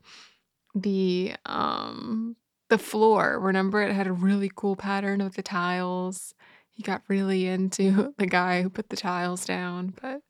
[0.76, 2.36] The um
[2.70, 3.40] the floor.
[3.40, 6.34] Remember it had a really cool pattern of the tiles.
[6.70, 10.22] He got really into the guy who put the tiles down, but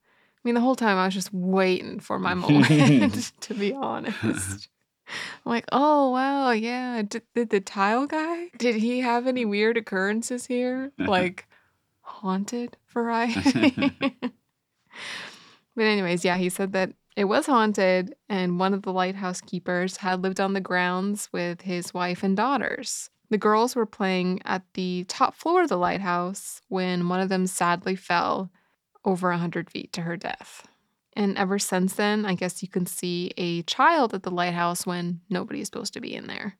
[0.47, 4.69] mean the whole time I was just waiting for my moment to be honest.
[5.45, 7.01] I'm like, oh wow, yeah.
[7.01, 8.47] Did, did the tile guy?
[8.57, 10.91] Did he have any weird occurrences here?
[10.97, 11.47] Like
[12.01, 13.83] haunted variety?
[15.75, 19.97] but anyways, yeah, he said that it was haunted, and one of the lighthouse keepers
[19.97, 23.09] had lived on the grounds with his wife and daughters.
[23.29, 27.47] The girls were playing at the top floor of the lighthouse when one of them
[27.47, 28.51] sadly fell
[29.07, 30.67] over a hundred feet to her death.
[31.13, 35.21] And ever since then, I guess you can see a child at the lighthouse when
[35.29, 36.57] nobody's supposed to be in there.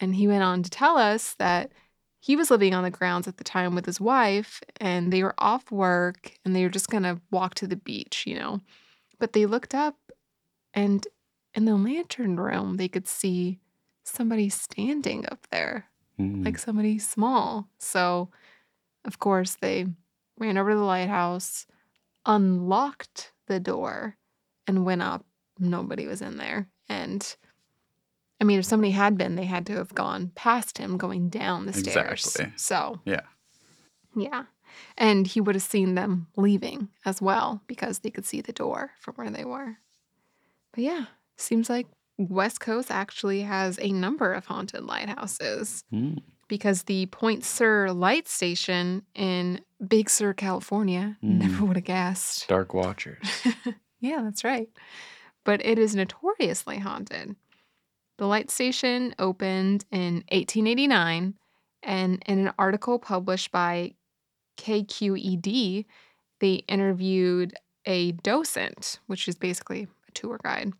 [0.00, 1.70] And he went on to tell us that
[2.18, 5.34] he was living on the grounds at the time with his wife, and they were
[5.38, 8.60] off work and they were just going to walk to the beach, you know.
[9.18, 9.96] But they looked up,
[10.74, 11.06] and
[11.54, 13.60] in the lantern room, they could see
[14.04, 15.86] somebody standing up there,
[16.18, 16.42] Hmm.
[16.42, 17.68] like somebody small.
[17.78, 18.28] So,
[19.06, 19.86] of course, they
[20.40, 21.66] ran over to the lighthouse,
[22.26, 24.16] unlocked the door,
[24.66, 25.24] and went up.
[25.58, 26.68] Nobody was in there.
[26.88, 27.36] And
[28.40, 31.66] I mean, if somebody had been, they had to have gone past him going down
[31.66, 32.24] the stairs.
[32.26, 32.52] Exactly.
[32.56, 33.20] So, yeah.
[34.16, 34.44] yeah.
[34.96, 38.92] And he would have seen them leaving as well because they could see the door
[38.98, 39.76] from where they were.
[40.72, 45.84] But yeah, seems like West Coast actually has a number of haunted lighthouses.
[45.90, 46.14] Hmm.
[46.50, 51.68] Because the Point Sur light station in Big Sur, California, never Mm.
[51.68, 52.46] would have guessed.
[52.48, 53.24] Dark Watchers.
[54.00, 54.68] yeah, that's right.
[55.44, 57.36] But it is notoriously haunted.
[58.18, 61.34] The light station opened in 1889,
[61.82, 63.94] and in an article published by
[64.58, 65.86] KQED,
[66.40, 67.54] they interviewed
[67.86, 70.72] a docent, which is basically a tour guide.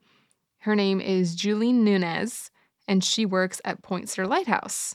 [0.59, 2.51] Her name is Julie Nunez,
[2.87, 4.95] and she works at Point Sur Lighthouse.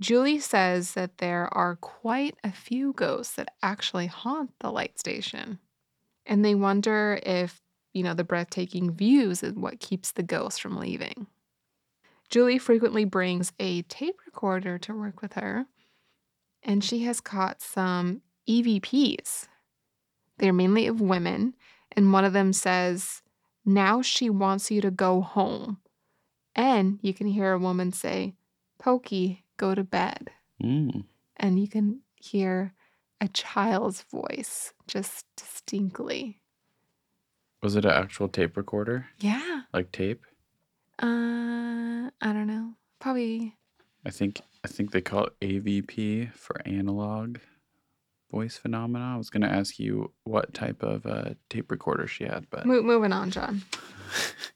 [0.00, 5.58] Julie says that there are quite a few ghosts that actually haunt the light station.
[6.26, 10.76] And they wonder if, you know, the breathtaking views is what keeps the ghosts from
[10.76, 11.26] leaving.
[12.28, 15.66] Julie frequently brings a tape recorder to work with her,
[16.62, 19.46] and she has caught some EVPs.
[20.38, 21.54] They're mainly of women,
[21.92, 23.22] and one of them says,
[23.64, 25.78] Now she wants you to go home.
[26.54, 28.34] And you can hear a woman say,
[28.78, 30.30] Pokey, go to bed.
[30.62, 31.04] Mm.
[31.36, 32.74] And you can hear
[33.20, 36.40] a child's voice just distinctly.
[37.62, 39.06] Was it an actual tape recorder?
[39.18, 39.62] Yeah.
[39.72, 40.24] Like tape?
[40.98, 42.74] Uh, I don't know.
[43.00, 43.56] Probably.
[44.04, 47.38] I think I think they call it AVP for analog
[48.30, 49.12] voice phenomena.
[49.14, 52.82] I was gonna ask you what type of uh, tape recorder she had, but Mo-
[52.82, 53.62] moving on, John.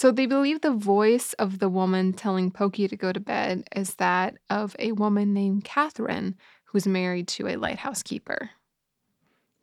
[0.00, 3.96] So they believe the voice of the woman telling Pokey to go to bed is
[3.96, 8.52] that of a woman named Catherine, who's married to a lighthouse keeper.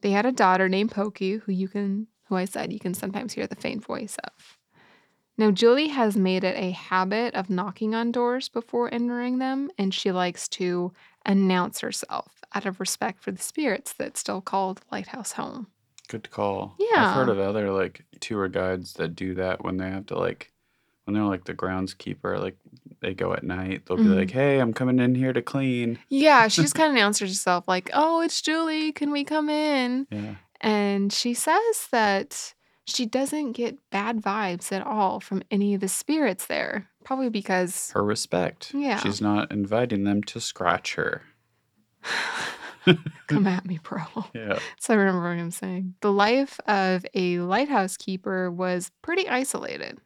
[0.02, 3.34] They had a daughter named Pokey, who you can, who I said you can sometimes
[3.34, 4.60] hear the faint voice of.
[5.40, 9.92] Now, Julie has made it a habit of knocking on doors before entering them, and
[9.92, 10.94] she likes to
[11.26, 15.66] announce herself out of respect for the spirits that still call the lighthouse home.
[16.08, 16.76] Good call.
[16.80, 17.08] Yeah.
[17.10, 20.52] I've heard of other like tour guides that do that when they have to like
[21.06, 22.58] when they're like the groundskeeper, like
[23.00, 24.04] they go at night, they'll Mhm.
[24.04, 26.00] be like, Hey, I'm coming in here to clean.
[26.10, 28.92] Yeah, she just kind of announced herself like, "Oh, it's Julie.
[28.92, 30.36] Can we come in?" Yeah.
[30.60, 32.54] And she says that
[32.86, 36.90] she doesn't get bad vibes at all from any of the spirits there.
[37.06, 38.74] Probably because Her respect.
[38.74, 39.00] Yeah.
[39.00, 41.22] She's not inviting them to scratch her.
[43.28, 44.02] come at me, bro.
[44.34, 44.60] Yeah.
[44.80, 50.00] So I remember him saying the life of a lighthouse keeper was pretty isolated.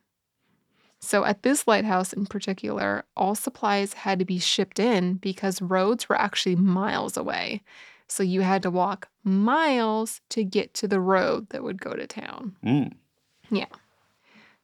[0.99, 6.07] So at this lighthouse in particular, all supplies had to be shipped in because roads
[6.07, 7.63] were actually miles away.
[8.07, 12.05] So you had to walk miles to get to the road that would go to
[12.05, 12.55] town.
[12.63, 12.93] Mm.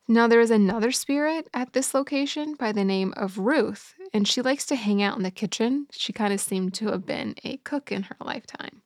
[0.09, 4.41] Now, there is another spirit at this location by the name of Ruth, and she
[4.41, 5.87] likes to hang out in the kitchen.
[5.91, 8.83] She kind of seemed to have been a cook in her lifetime.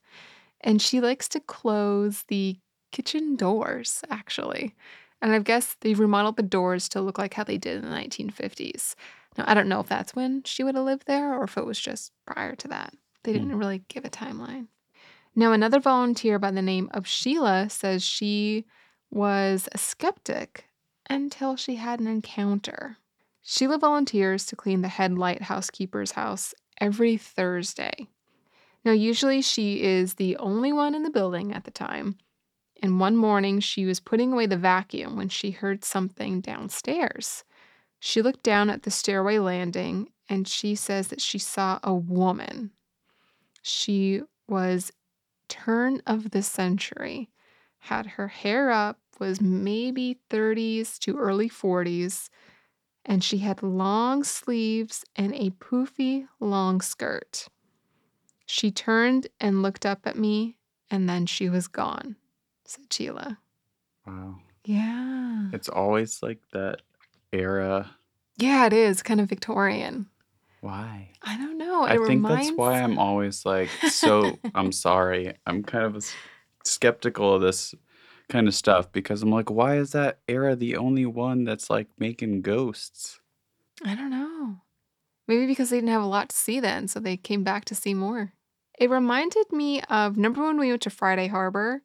[0.62, 2.58] And she likes to close the
[2.92, 4.74] kitchen doors, actually.
[5.22, 7.96] And I guess they remodeled the doors to look like how they did in the
[7.96, 8.96] 1950s.
[9.38, 11.66] Now, I don't know if that's when she would have lived there or if it
[11.66, 12.96] was just prior to that.
[13.24, 13.38] They hmm.
[13.38, 14.68] didn't really give a timeline.
[15.36, 18.66] Now, another volunteer by the name of Sheila says she
[19.12, 20.66] was a skeptic
[21.12, 22.98] until she had an encounter.
[23.44, 28.08] Sheila volunteers to clean the head lighthouse keeper's house every Thursday.
[28.86, 32.16] Now, usually she is the only one in the building at the time.
[32.82, 37.44] And one morning she was putting away the vacuum when she heard something downstairs.
[38.00, 42.72] She looked down at the stairway landing and she says that she saw a woman.
[43.62, 44.94] She was
[45.50, 47.30] turn of the century,
[47.80, 52.30] had her hair up, was maybe 30s to early 40s,
[53.06, 57.48] and she had long sleeves and a poofy long skirt.
[58.48, 60.58] She turned and looked up at me,
[60.90, 62.16] and then she was gone,
[62.66, 63.38] said Sheila.
[64.06, 64.40] Wow.
[64.66, 65.50] Yeah.
[65.54, 66.82] It's always like that
[67.32, 67.92] era.
[68.38, 70.08] Yeah, it is kind of Victorian.
[70.62, 71.12] Why?
[71.22, 71.84] I don't know.
[71.84, 75.36] I It think that's why I'm always like so I'm sorry.
[75.46, 76.06] I'm kind of
[76.64, 77.74] skeptical of this
[78.32, 81.88] kind of stuff because I'm like, why is that era the only one that's like
[82.00, 83.20] making ghosts?
[83.86, 84.62] I don't know.
[85.28, 87.76] Maybe because they didn't have a lot to see then, so they came back to
[87.76, 88.34] see more.
[88.80, 91.84] It reminded me of number one, we went to Friday Harbor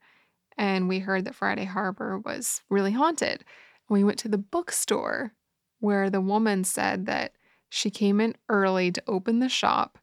[0.57, 3.45] and we heard that Friday Harbor was really haunted.
[3.89, 5.33] We went to the bookstore
[5.81, 7.33] where the woman said that
[7.69, 9.99] she came in early to open the shop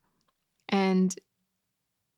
[0.70, 1.16] and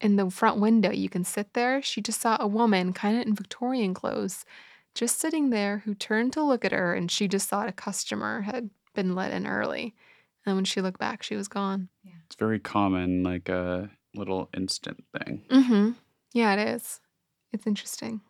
[0.06, 1.82] in the front window you can sit there.
[1.82, 4.46] She just saw a woman kind of in Victorian clothes
[4.94, 8.42] just sitting there who turned to look at her and she just thought a customer
[8.42, 9.96] had been let in early.
[10.46, 11.90] And when she looked back, she was gone.
[12.28, 15.42] It's very common, like a little instant thing.
[15.50, 15.92] Mm-hmm.
[16.34, 17.02] Yeah, it is.
[17.52, 18.22] It's interesting.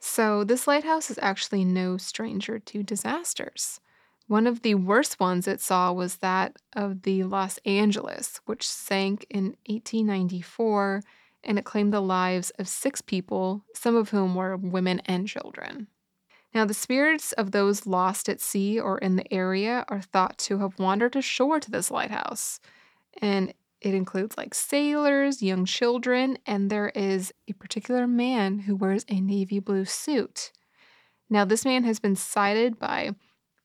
[0.00, 3.78] So, this lighthouse is actually no stranger to disasters.
[4.26, 9.26] One of the worst ones it saw was that of the Los Angeles, which sank
[9.28, 11.02] in 1894
[11.44, 15.88] and it claimed the lives of six people, some of whom were women and children.
[16.54, 20.58] Now, the spirits of those lost at sea or in the area are thought to
[20.58, 22.60] have wandered ashore to this lighthouse.
[23.20, 29.04] And it includes like sailors, young children, and there is a particular man who wears
[29.08, 30.52] a navy blue suit.
[31.30, 33.14] Now, this man has been sighted by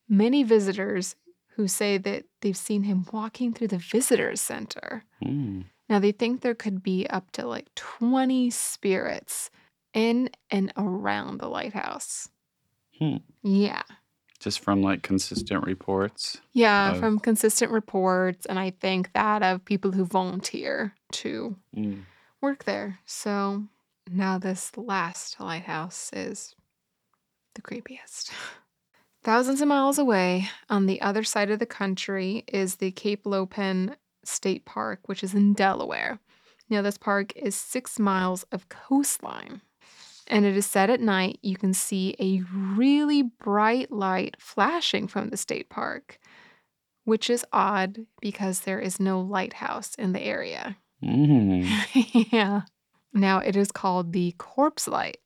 [0.08, 1.16] many visitors
[1.56, 5.04] who say that they've seen him walking through the visitors center.
[5.22, 5.64] Mm.
[5.88, 9.50] Now, they think there could be up to like 20 spirits
[9.94, 12.28] in and around the lighthouse.
[12.98, 13.16] Hmm.
[13.42, 13.82] Yeah.
[14.38, 16.38] Just from like consistent reports.
[16.52, 18.46] Yeah, Of- from consistent reports.
[18.46, 22.02] And I think that of people who volunteer to Mm.
[22.40, 23.00] work there.
[23.06, 23.64] So
[24.08, 26.54] now this last lighthouse is
[27.54, 28.30] the creepiest.
[29.28, 33.94] Thousands of miles away on the other side of the country is the Cape Lopen
[34.24, 36.18] State Park, which is in Delaware.
[36.70, 39.60] Now, this park is six miles of coastline.
[40.28, 42.42] And it is said at night you can see a
[42.74, 46.18] really bright light flashing from the state park,
[47.04, 50.78] which is odd because there is no lighthouse in the area.
[51.04, 52.32] Mm.
[52.32, 52.62] yeah.
[53.12, 55.18] Now it is called the Corpse Light.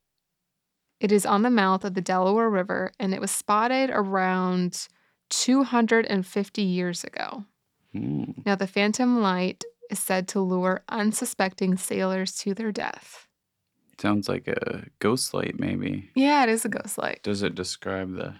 [1.03, 4.87] It is on the mouth of the Delaware River and it was spotted around
[5.31, 7.43] 250 years ago.
[7.93, 8.45] Mm.
[8.45, 13.27] Now, the Phantom Light is said to lure unsuspecting sailors to their death.
[13.99, 16.09] Sounds like a ghost light, maybe.
[16.15, 17.19] Yeah, it is a ghost light.
[17.21, 18.35] Does it describe the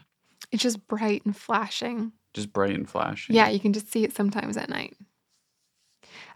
[0.49, 2.13] It's just bright and flashing.
[2.33, 3.35] just bright and flashing?
[3.35, 4.95] Yeah, you can just see it sometimes at night.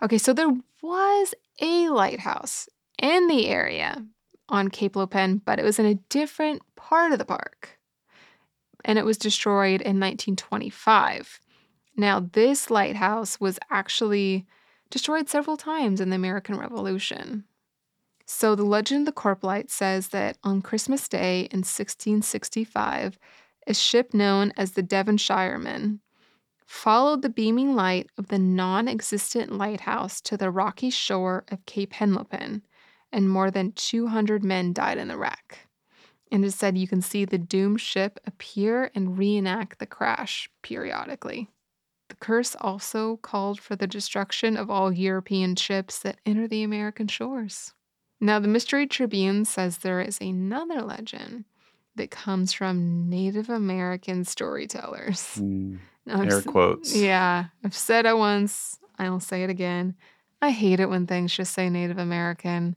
[0.01, 2.67] Okay, so there was a lighthouse
[3.01, 4.05] in the area
[4.49, 7.77] on Cape Lopen, but it was in a different part of the park.
[8.85, 11.39] And it was destroyed in 1925.
[11.95, 14.45] Now, this lighthouse was actually
[14.89, 17.43] destroyed several times in the American Revolution.
[18.25, 23.17] So, the legend of the Corpse Light says that on Christmas Day in 1665,
[23.65, 25.99] a ship known as the Devonshireman
[26.65, 31.93] followed the beaming light of the non existent lighthouse to the rocky shore of Cape
[31.93, 32.61] Henlopen,
[33.11, 35.67] and more than 200 men died in the wreck.
[36.31, 41.49] And it said you can see the doomed ship appear and reenact the crash periodically.
[42.09, 47.07] The curse also called for the destruction of all European ships that enter the American
[47.07, 47.73] shores.
[48.19, 51.45] Now, the Mystery Tribune says there is another legend
[51.95, 55.35] that comes from Native American storytellers.
[55.35, 55.79] Mm.
[56.05, 56.95] Now, Air quotes.
[56.95, 58.79] Yeah, I've said it once.
[58.97, 59.95] I'll say it again.
[60.41, 62.75] I hate it when things just say Native American.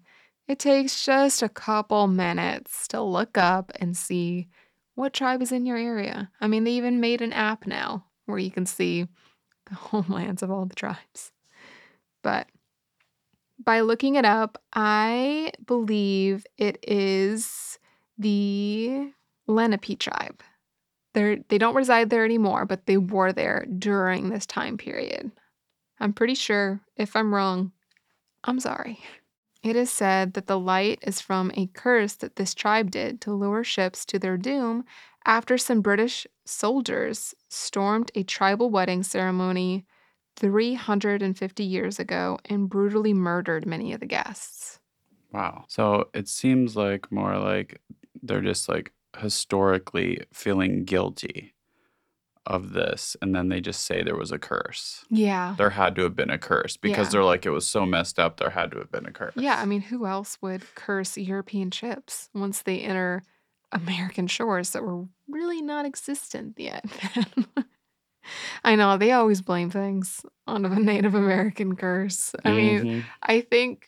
[0.51, 4.49] It takes just a couple minutes to look up and see
[4.97, 6.29] what tribe is in your area.
[6.41, 9.07] I mean, they even made an app now where you can see
[9.67, 11.31] the homelands of all the tribes.
[12.25, 12.49] But
[13.65, 17.79] by looking it up, I believe it is
[18.19, 19.13] the
[19.47, 20.43] Lenape tribe.
[21.15, 25.31] They're, they don't reside there anymore, but they were there during this time period.
[26.01, 26.81] I'm pretty sure.
[26.97, 27.71] If I'm wrong,
[28.43, 28.99] I'm sorry.
[29.63, 33.33] It is said that the light is from a curse that this tribe did to
[33.35, 34.85] lure ships to their doom
[35.27, 39.87] after some British soldiers stormed a tribal wedding ceremony
[40.37, 44.81] 350 years ago and brutally murdered many of the guests.
[45.33, 45.65] Wow.
[45.69, 47.81] So it seems like more like
[48.23, 51.55] they're just like historically feeling guilty
[52.47, 55.05] of this and then they just say there was a curse.
[55.11, 55.55] Yeah.
[55.59, 57.11] There had to have been a curse because Yeah.
[57.11, 59.35] they're like it was so messed up there had to have been a curse.
[59.37, 63.23] Yeah, I mean, who else would curse European ships once they enter
[63.73, 66.85] American shores that were really not existent yet?
[68.65, 72.35] I know they always blame things on a Native American curse.
[72.45, 73.05] I mean, Mhm.
[73.23, 73.87] I think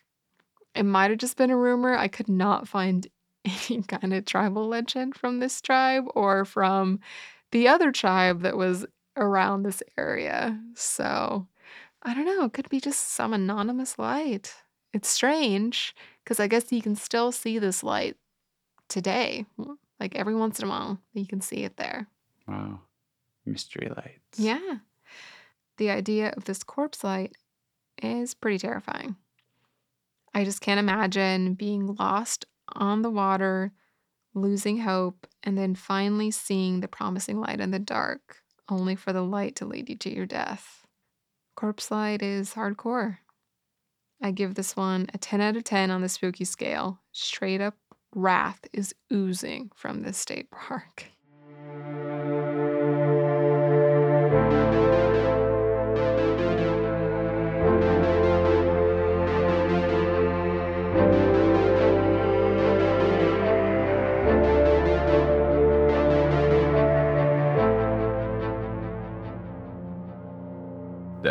[0.74, 1.94] it might have just been a rumor.
[1.96, 3.06] I could not find
[3.70, 7.00] any kind of tribal legend from this tribe or from
[7.52, 8.84] the other tribe that was
[9.16, 10.58] around this area.
[10.74, 11.46] So
[12.02, 12.44] I don't know.
[12.44, 14.54] It could be just some anonymous light.
[14.92, 15.94] It's strange
[16.24, 18.16] because I guess you can still see this light
[18.88, 19.46] today.
[20.00, 22.08] Like every once in a while, you can see it there.
[22.48, 22.80] wow.
[23.44, 24.38] Mystery lights.
[24.38, 24.76] Yeah.
[25.78, 27.36] The idea of this corpse light
[28.00, 29.16] is pretty terrifying.
[30.34, 33.72] I just can't imagine being lost on the water,
[34.34, 39.22] losing hope, and then finally seeing the promising light in the dark, only for the
[39.22, 40.86] light to lead you to your death.
[41.56, 43.18] Corpse light is hardcore.
[44.22, 47.00] I give this one a 10 out of 10 on the spooky scale.
[47.12, 47.74] Straight up
[48.14, 51.06] wrath is oozing from this state park.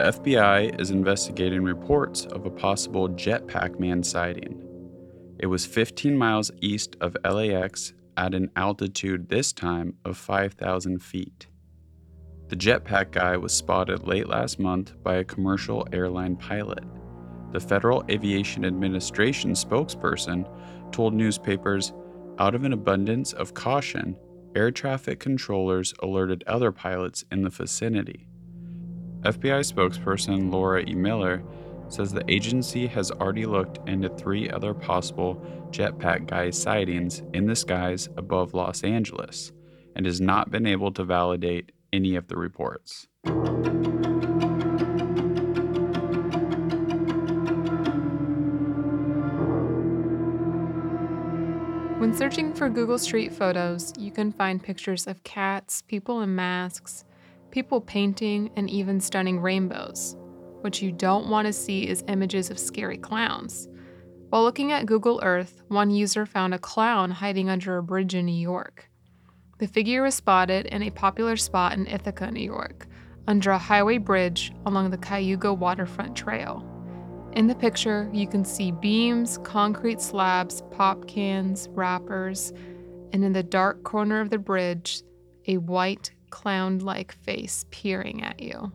[0.02, 4.60] The FBI is investigating reports of a possible jetpack man sighting.
[5.38, 11.46] It was 15 miles east of LAX at an altitude this time of 5,000 feet.
[12.48, 16.84] The jetpack guy was spotted late last month by a commercial airline pilot.
[17.52, 20.50] The Federal Aviation Administration spokesperson
[20.92, 21.94] told newspapers
[22.40, 24.18] out of an abundance of caution,
[24.56, 28.26] air traffic controllers alerted other pilots in the vicinity.
[29.22, 30.96] FBI spokesperson Laura E.
[30.96, 31.44] Miller
[31.90, 35.36] says the agency has already looked into three other possible
[35.70, 39.52] jetpack guy sightings in the skies above Los Angeles
[39.96, 43.08] and has not been able to validate any of the reports.
[52.00, 57.06] When searching for Google Street photos, you can find pictures of cats, people in masks,
[57.52, 60.16] people painting, and even stunning rainbows.
[60.62, 63.68] What you don't want to see is images of scary clowns.
[64.30, 68.26] While looking at Google Earth, one user found a clown hiding under a bridge in
[68.26, 68.90] New York.
[69.60, 72.88] The figure was spotted in a popular spot in Ithaca, New York,
[73.28, 76.66] under a highway bridge along the Cayuga Waterfront Trail.
[77.34, 82.52] In the picture, you can see beams, concrete slabs, pop cans, wrappers,
[83.14, 85.04] and in the dark corner of the bridge,
[85.48, 88.72] a white clown like face peering at you.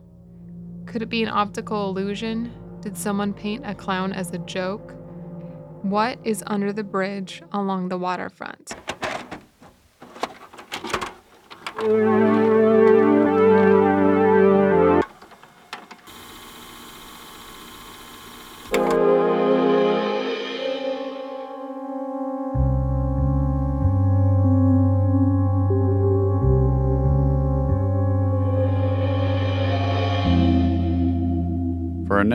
[0.85, 2.53] Could it be an optical illusion?
[2.81, 4.93] Did someone paint a clown as a joke?
[5.81, 8.75] What is under the bridge along the waterfront?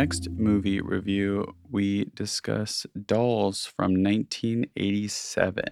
[0.03, 5.64] Next movie review, we discuss Dolls from 1987.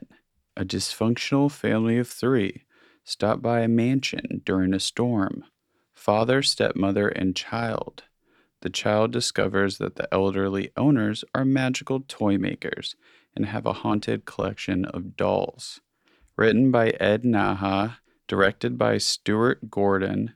[0.57, 2.63] A dysfunctional family of three
[3.03, 5.43] stop by a mansion during a storm.
[5.93, 8.05] Father, stepmother, and child.
[8.61, 12.95] The child discovers that the elderly owners are magical toy makers
[13.35, 15.81] and have a haunted collection of dolls.
[16.37, 17.97] Written by Ed Naha,
[18.29, 20.35] directed by Stuart Gordon,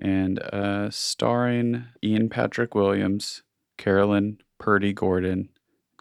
[0.00, 3.42] and uh, starring Ian Patrick Williams,
[3.78, 5.48] Carolyn Purdy Gordon,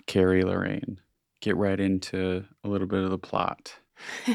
[0.06, 1.00] Carrie Lorraine.
[1.42, 3.76] Get right into a little bit of the plot.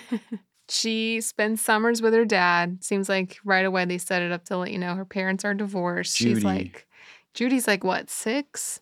[0.69, 2.83] she spends summers with her dad.
[2.83, 5.55] Seems like right away they set it up to let you know her parents are
[5.55, 6.17] divorced.
[6.17, 6.35] Judy.
[6.35, 6.87] She's like,
[7.35, 8.81] Judy's like, what, six?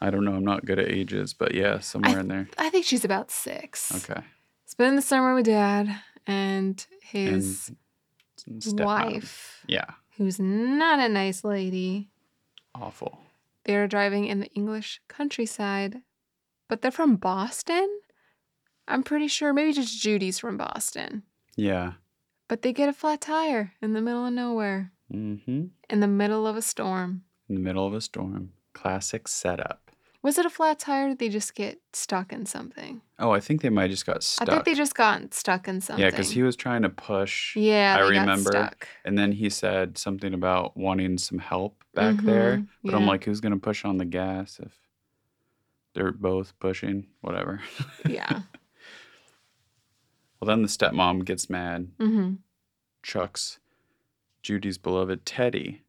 [0.00, 0.34] I don't know.
[0.34, 2.48] I'm not good at ages, but yeah, somewhere in there.
[2.58, 4.08] I think she's about six.
[4.08, 4.20] Okay.
[4.66, 5.88] Spending the summer with dad
[6.26, 7.70] and his
[8.46, 9.86] And wife, Yeah.
[10.16, 12.10] Who's not a nice lady.
[12.74, 13.18] Awful.
[13.64, 16.02] They're driving in the English countryside,
[16.68, 17.88] but they're from Boston.
[18.86, 21.22] I'm pretty sure maybe just Judy's from Boston.
[21.56, 21.92] Yeah.
[22.48, 25.64] But they get a flat tire in the middle of nowhere, Mm-hmm.
[25.90, 27.22] in the middle of a storm.
[27.48, 28.52] In the middle of a storm.
[28.72, 29.83] Classic setup.
[30.24, 33.02] Was it a flat tire or did they just get stuck in something?
[33.18, 34.48] Oh, I think they might have just got stuck.
[34.48, 36.02] I think they just got stuck in something.
[36.02, 37.54] yeah, because he was trying to push.
[37.54, 38.50] Yeah, I remember.
[38.50, 38.88] stuck.
[39.04, 42.56] And then he said something about wanting some help back there.
[42.56, 44.72] Mhm, But I'm like, who's going to push on the gas if
[45.94, 47.06] they're both pushing?
[47.20, 47.60] Whatever.
[48.06, 48.26] Yeah.
[50.40, 52.36] well, then the stepmom gets mad, hmm
[53.02, 53.58] chucks
[54.42, 55.82] Judy's beloved Teddy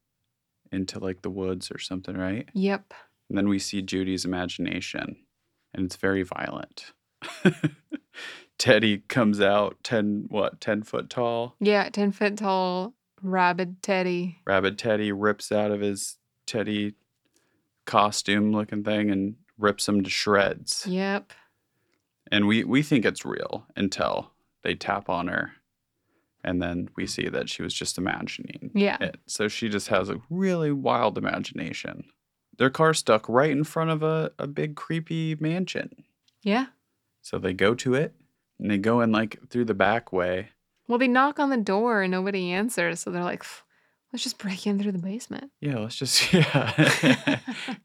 [0.70, 2.50] into like the woods or something, right?
[2.54, 2.94] Yep.
[3.30, 5.18] And then we see Judy's imagination,
[5.74, 6.94] and it's very violent.
[8.58, 11.56] Teddy comes out 10, what, 10 foot tall?
[11.60, 14.38] Yeah, 10 foot tall, rabid Teddy.
[14.46, 16.94] Rabid Teddy rips out of his Teddy
[17.86, 20.86] costume looking thing and rips him to shreds.
[20.88, 21.34] Yep.
[22.32, 24.32] And we, we think it's real until
[24.64, 25.52] they tap on her.
[26.44, 28.98] And then we see that she was just imagining Yeah.
[29.02, 29.18] it.
[29.26, 32.06] So she just has a really wild imagination.
[32.58, 36.06] Their car stuck right in front of a, a big creepy mansion.
[36.44, 36.68] Yeah.
[37.22, 38.14] So they go to it
[38.60, 40.50] and they go in like through the back way.
[40.88, 43.00] Well, they knock on the door and nobody answers.
[43.00, 43.44] So they're like,
[44.14, 45.52] let's just break in through the basement.
[45.60, 46.72] Yeah, let's just, yeah,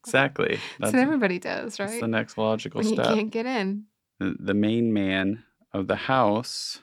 [0.05, 0.61] exactly.
[0.79, 2.01] That's what everybody does, that's right?
[2.01, 3.85] the next logical when you can't get in.
[4.19, 5.43] the, the main man
[5.73, 6.81] of the house,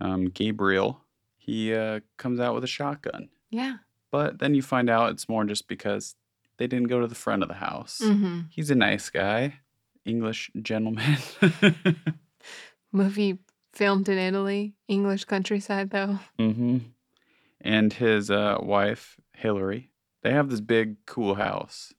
[0.00, 1.00] um, Gabriel,
[1.36, 3.28] he uh, comes out with a shotgun.
[3.50, 3.76] Yeah.
[4.12, 6.14] But then you find out it's more just because
[6.62, 8.00] they didn't go to the front of the house.
[8.00, 8.42] Mm-hmm.
[8.50, 9.54] He's a nice guy,
[10.04, 11.18] English gentleman.
[12.92, 13.38] Movie
[13.72, 16.20] filmed in Italy, English countryside, though.
[16.38, 16.78] hmm
[17.60, 19.90] And his uh, wife, Hillary,
[20.22, 21.92] they have this big cool house.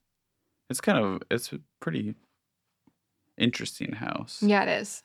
[0.70, 2.14] It's kind of it's a pretty
[3.36, 4.42] interesting house.
[4.42, 5.02] Yeah, it is.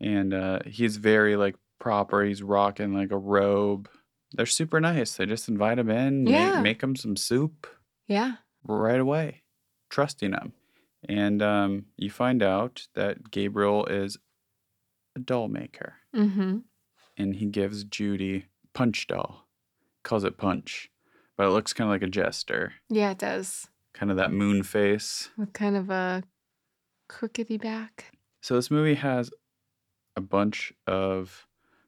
[0.00, 2.24] And uh he's very like proper.
[2.24, 3.90] He's rocking like a robe.
[4.32, 5.16] They're super nice.
[5.16, 6.54] They just invite him in, Yeah.
[6.54, 7.66] make, make him some soup
[8.08, 8.36] Yeah.
[8.64, 9.42] Right away,
[9.88, 10.52] trusting him.
[11.08, 14.18] And um, you find out that Gabriel is
[15.16, 16.58] a doll maker, Mm-hmm.
[17.16, 19.46] and he gives Judy punch doll,
[20.02, 20.90] calls it punch,
[21.36, 23.68] but it looks kind of like a jester, Yeah, it does.
[23.94, 25.30] kind of that moon face.
[25.38, 26.22] With kind of a
[27.08, 28.12] crookedy back.
[28.42, 29.30] So this movie has
[30.16, 31.46] a bunch of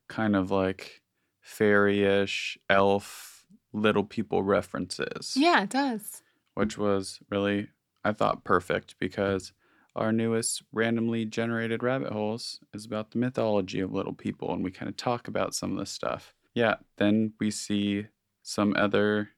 [0.08, 1.02] kind of like
[1.40, 5.34] fairy-ish, elf, little people references.
[5.36, 6.22] Yeah, it does.
[6.54, 7.68] Which was really,
[8.04, 9.52] I thought, perfect because
[9.94, 14.70] our newest randomly generated rabbit holes is about the mythology of little people, and we
[14.70, 16.34] kind of talk about some of this stuff.
[16.54, 18.06] Yeah, then we see
[18.42, 19.30] some other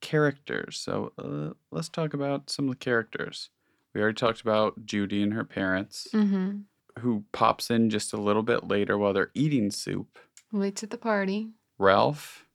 [0.00, 0.78] characters.
[0.78, 3.50] So uh, let's talk about some of the characters.
[3.94, 6.60] We already talked about Judy and her parents, Mm-hmm.
[7.00, 10.18] who pops in just a little bit later while they're eating soup.
[10.52, 11.48] Late to the party.
[11.78, 12.46] Ralph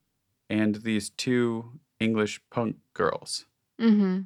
[0.50, 3.46] and these two English punk girls.
[3.80, 4.20] Mm-hmm.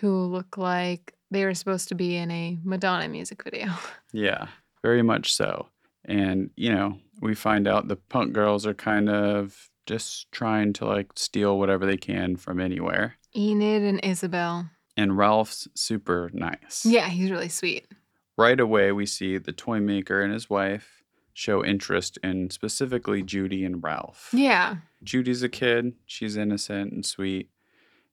[0.00, 3.68] Who look like they were supposed to be in a Madonna music video.
[4.12, 4.46] Yeah,
[4.82, 5.66] very much so.
[6.06, 10.86] And, you know, we find out the punk girls are kind of just trying to
[10.86, 13.16] like steal whatever they can from anywhere.
[13.36, 14.70] Enid and Isabel.
[14.96, 16.86] And Ralph's super nice.
[16.86, 17.86] Yeah, he's really sweet.
[18.38, 21.02] Right away, we see the toy maker and his wife
[21.34, 24.30] show interest in specifically Judy and Ralph.
[24.32, 24.76] Yeah.
[25.02, 27.50] Judy's a kid, she's innocent and sweet.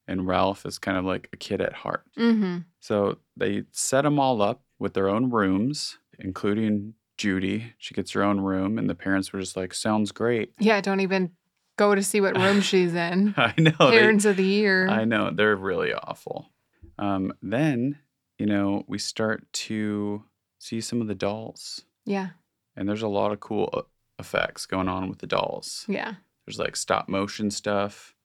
[0.07, 2.03] And Ralph is kind of like a kid at heart.
[2.17, 2.59] Mm-hmm.
[2.79, 7.73] So they set them all up with their own rooms, including Judy.
[7.77, 10.99] She gets her own room, and the parents were just like, "Sounds great." Yeah, don't
[10.99, 11.31] even
[11.77, 13.33] go to see what room she's in.
[13.37, 13.71] I know.
[13.79, 14.87] they- Parents of the year.
[14.89, 16.51] I know they're really awful.
[16.99, 17.99] Um, then
[18.37, 20.23] you know we start to
[20.59, 22.29] see some of the dolls, yeah.
[22.75, 23.81] and there's a lot of cool uh,
[24.19, 25.85] effects going on with the dolls.
[25.87, 26.15] Yeah.
[26.45, 28.15] There's like stop motion stuff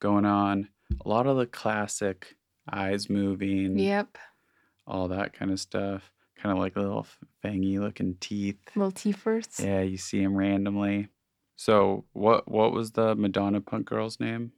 [0.00, 0.68] going on.
[1.04, 2.36] A lot of the classic
[2.70, 3.78] eyes moving.
[3.78, 4.18] Yep.
[4.86, 6.10] all that kind of stuff.
[6.36, 7.06] Kind of like little
[7.44, 8.56] fangy looking teeth.
[8.74, 9.60] Little T-first.
[9.60, 11.08] Yeah, you see them randomly.
[11.56, 14.52] So what what was the Madonna punk girl's name?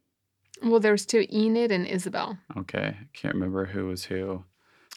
[0.62, 2.38] Well, there was two, Enid and Isabel.
[2.56, 4.44] Okay, can't remember who was who.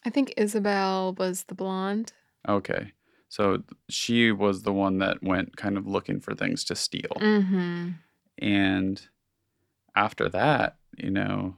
[0.05, 2.13] I think Isabel was the blonde.
[2.47, 2.91] Okay,
[3.29, 7.17] so she was the one that went kind of looking for things to steal.
[7.19, 7.89] Mm-hmm.
[8.37, 9.01] And
[9.95, 11.55] after that, you know,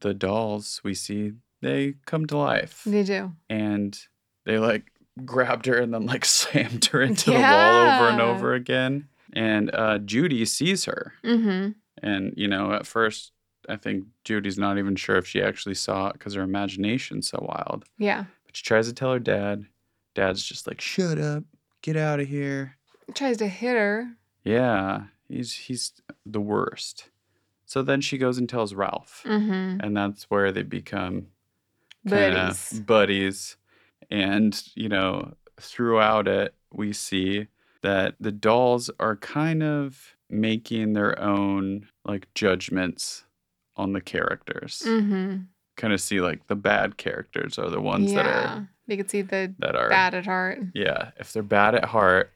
[0.00, 1.32] the dolls we see
[1.62, 3.32] they come to life, They do.
[3.50, 3.98] and
[4.46, 4.90] they like
[5.24, 9.08] grabbed her and then like slammed her into the wall over and over again.
[9.32, 11.70] And uh, Judy sees her, Mm-hmm.
[12.02, 13.32] and you know, at first,
[13.68, 17.38] I think Judy's not even sure if she actually saw it because her imagination's so
[17.48, 17.84] wild.
[17.98, 18.24] Yeah.
[18.46, 19.66] But she tries to tell her dad.
[20.16, 21.44] Dad's just like, "Shut up,
[21.82, 22.76] get out of here."
[23.06, 24.08] He Tries to hit her.
[24.42, 25.92] Yeah, he's he's
[26.26, 27.10] the worst.
[27.70, 29.78] So then she goes and tells Ralph, Mm-hmm.
[29.80, 31.28] and that's where they become
[32.04, 32.80] Buddies.
[32.80, 33.56] buddies.
[34.10, 37.46] And, you know, throughout it, we see
[37.82, 43.24] that the dolls are kind of making their own like judgments
[43.76, 44.82] on the characters.
[44.84, 45.42] Mm-hmm.
[45.76, 48.22] Kind of see like the bad characters are the ones yeah.
[48.22, 50.58] that are They could see the that are bad at heart.
[50.74, 52.32] yeah, if they're bad at heart,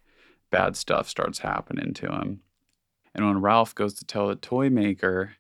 [0.53, 2.41] bad stuff starts happening to them.
[3.15, 5.35] And when Ralph goes to tell the toy maker,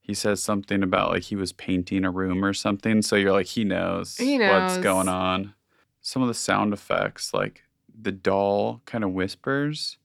[0.00, 3.02] he says something about like he was painting a room or something.
[3.02, 5.54] So you're like, he knows, He what's going on.
[6.00, 7.62] Some of the sound effects, like
[8.00, 9.98] the doll kind of whispers,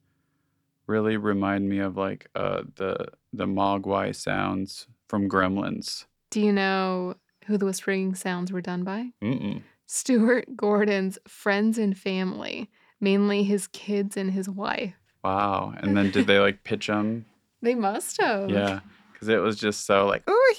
[0.88, 6.06] really remind me of like uh, the the Mogwai sounds from Gremlins.
[6.32, 9.12] Do you know who the whispering sounds were done by?
[9.22, 9.62] Mm-mm.
[9.86, 14.96] Stuart Gordon's friends and family, mainly his kids and his wife.
[15.24, 15.74] Wow.
[15.78, 17.26] And then did they like pitch them?
[17.64, 18.50] They must have.
[18.50, 18.80] Yeah,
[19.14, 20.34] because it was just so like, "Ooh,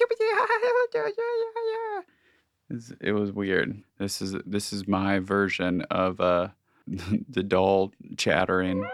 [2.71, 3.83] It's- it was weird.
[3.99, 6.49] This is this is my version of uh
[7.29, 8.89] the doll chattering.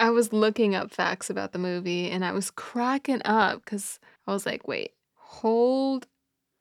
[0.00, 4.32] I was looking up facts about the movie and I was cracking up because I
[4.32, 6.06] was like, wait, hold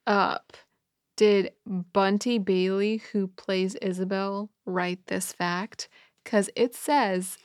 [0.08, 0.58] up.
[1.18, 5.90] Did Bunty Bailey, who plays Isabel, write this fact?
[6.24, 7.38] Because it says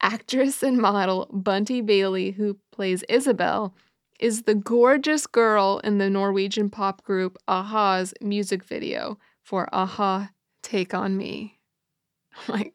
[0.00, 3.74] actress and model Bunty Bailey, who plays Isabel,
[4.18, 10.30] is the gorgeous girl in the Norwegian pop group a-ha's music video for Aha
[10.62, 11.58] Take On Me.
[12.48, 12.74] I'm like,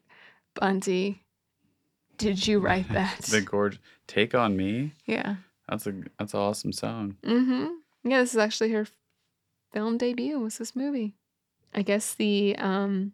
[0.54, 1.24] Bunty,
[2.18, 3.18] did you write that?
[3.22, 3.80] The gorge.
[4.06, 4.92] Take on Me.
[5.06, 5.36] Yeah.
[5.68, 7.16] That's a that's an awesome song.
[7.24, 7.66] Mm-hmm.
[8.08, 8.86] Yeah, this is actually her
[9.76, 10.38] film debut.
[10.38, 11.12] Was this movie?
[11.74, 13.12] I guess the um,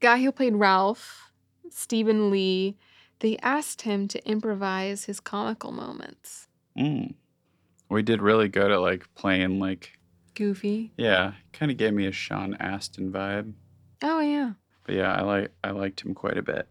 [0.00, 1.30] guy who played Ralph,
[1.70, 2.76] Stephen Lee,
[3.20, 6.48] they asked him to improvise his comical moments.
[6.76, 7.14] Mm.
[7.88, 9.92] We did really good at like playing like
[10.34, 10.94] Goofy.
[10.96, 13.52] yeah, kind of gave me a Sean Astin vibe.
[14.02, 14.54] Oh yeah.
[14.84, 16.68] But yeah, I like I liked him quite a bit.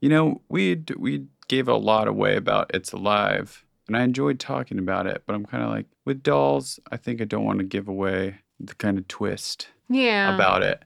[0.00, 4.78] You know, we we gave a lot away about It's Alive, and I enjoyed talking
[4.78, 5.22] about it.
[5.26, 8.36] But I'm kind of like with dolls, I think I don't want to give away
[8.60, 10.34] the kind of twist Yeah.
[10.34, 10.82] about it.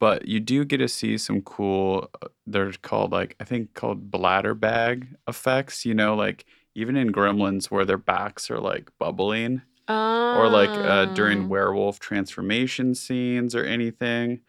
[0.00, 2.10] But you do get to see some cool.
[2.22, 5.84] uh, They're called like I think called bladder bag effects.
[5.86, 11.06] You know, like even in Gremlins where their backs are like bubbling or like uh,
[11.06, 11.46] during Oh.
[11.46, 14.40] werewolf transformation scenes or anything,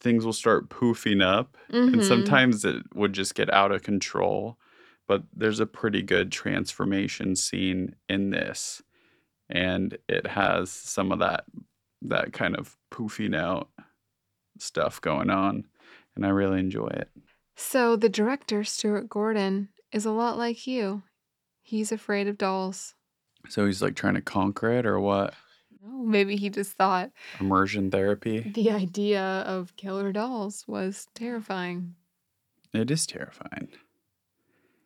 [0.00, 2.02] things will start poofing up, and Mhm.
[2.02, 4.58] sometimes it would just get out of control.
[5.06, 8.82] But there's a pretty good transformation scene in this,
[9.50, 11.44] and it has some of that
[12.02, 13.68] that kind of poofing out
[14.58, 15.64] stuff going on,
[16.16, 17.10] and I really enjoy it.
[17.56, 21.02] So the director, Stuart Gordon, is a lot like you.
[21.62, 22.94] He's afraid of dolls.
[23.48, 25.34] So he's like trying to conquer it, or what?
[25.86, 28.40] Oh, maybe he just thought Immersion therapy.
[28.54, 31.94] the idea of killer dolls was terrifying.
[32.72, 33.68] It is terrifying.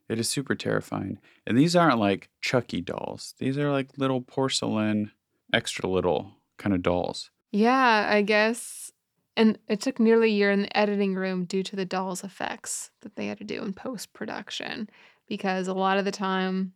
[0.09, 1.19] It is super terrifying.
[1.47, 3.35] And these aren't like Chucky dolls.
[3.39, 5.11] These are like little porcelain,
[5.53, 7.31] extra little kind of dolls.
[7.53, 8.91] Yeah, I guess.
[9.37, 12.91] And it took nearly a year in the editing room due to the dolls' effects
[13.03, 14.89] that they had to do in post production.
[15.29, 16.73] Because a lot of the time,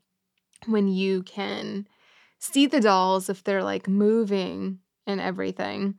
[0.67, 1.89] when you can
[2.39, 5.99] see the dolls, if they're like moving and everything,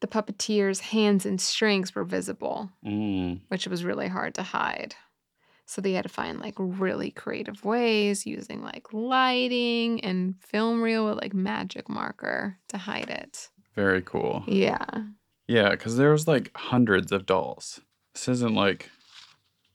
[0.00, 3.40] the puppeteer's hands and strings were visible, Mm.
[3.48, 4.96] which was really hard to hide.
[5.66, 11.06] So they had to find like really creative ways using like lighting and film reel
[11.06, 13.48] with like magic marker to hide it.
[13.74, 14.44] Very cool.
[14.46, 14.84] Yeah.
[15.48, 17.80] Yeah, because there was like hundreds of dolls.
[18.14, 18.90] This isn't like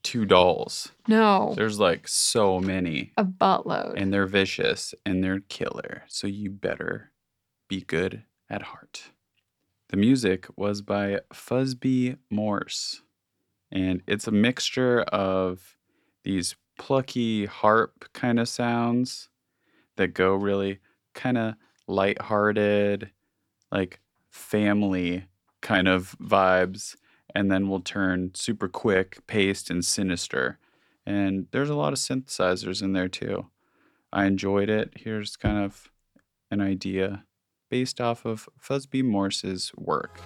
[0.02, 0.92] two dolls.
[1.06, 3.12] No, There's like so many.
[3.16, 3.94] a buttload.
[4.00, 6.04] And they're vicious and they're killer.
[6.08, 7.10] So you better
[7.68, 9.10] be good at heart.
[9.90, 13.02] The music was by Fuzzbee Morse.
[13.72, 15.76] And it's a mixture of
[16.22, 19.28] these plucky harp kind of sounds
[19.96, 20.78] that go really
[21.14, 21.54] kind of
[21.86, 23.10] lighthearted,
[23.70, 24.00] like
[24.30, 25.26] family
[25.60, 26.96] kind of vibes,
[27.34, 30.58] and then will turn super quick, paced, and sinister.
[31.06, 33.46] And there's a lot of synthesizers in there too.
[34.12, 34.92] I enjoyed it.
[34.96, 35.90] Here's kind of
[36.50, 37.24] an idea
[37.68, 40.20] based off of Fuzzbee Morse's work.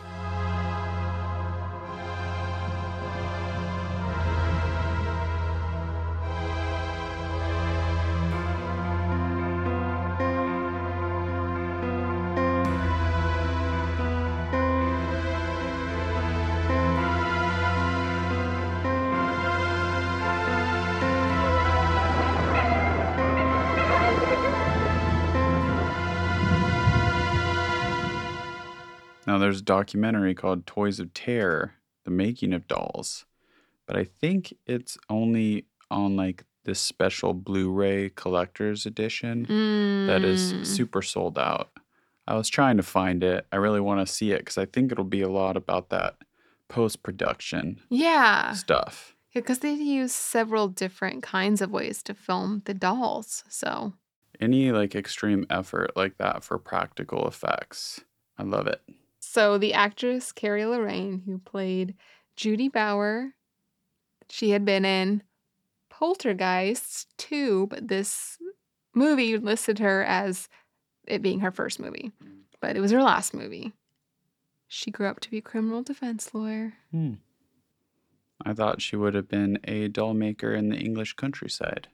[29.35, 31.73] Now, there's a documentary called Toys of Terror
[32.05, 33.25] The Making of Dolls,
[33.85, 39.47] but I think it's only on like this special Blu ray collector's edition
[40.07, 40.65] that is Mm.
[40.65, 41.73] super sold out.
[42.29, 43.45] I was trying to find it.
[43.51, 46.15] I really want to see it because I think it'll be a lot about that
[46.69, 48.53] post production Yeah.
[48.53, 49.17] stuff.
[49.33, 53.43] Yeah, Because they use several different kinds of ways to film the dolls.
[53.49, 53.95] So,
[54.39, 58.01] Any like extreme effort like that for practical effects,
[58.39, 58.81] I love it.
[59.35, 61.97] So the actress Carrie Lorraine, who played
[62.37, 63.35] Judy Bower,
[64.31, 65.25] she had been in
[65.91, 68.39] Poltergeist too, but this
[68.95, 70.49] movie listed her as
[71.09, 72.13] it being her first movie,
[72.61, 73.73] but it was her last movie.
[74.69, 76.75] She grew up to be a criminal defense lawyer.
[76.93, 77.15] Hmm.
[78.47, 81.89] I thought she would have been a doll maker in the English countryside.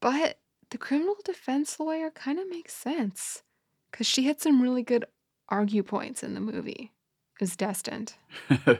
[0.00, 0.38] But
[0.70, 3.42] the criminal defense lawyer kind of makes sense
[3.90, 5.04] because she had some really good
[5.48, 6.92] argue points in the movie.
[7.40, 8.14] It was destined.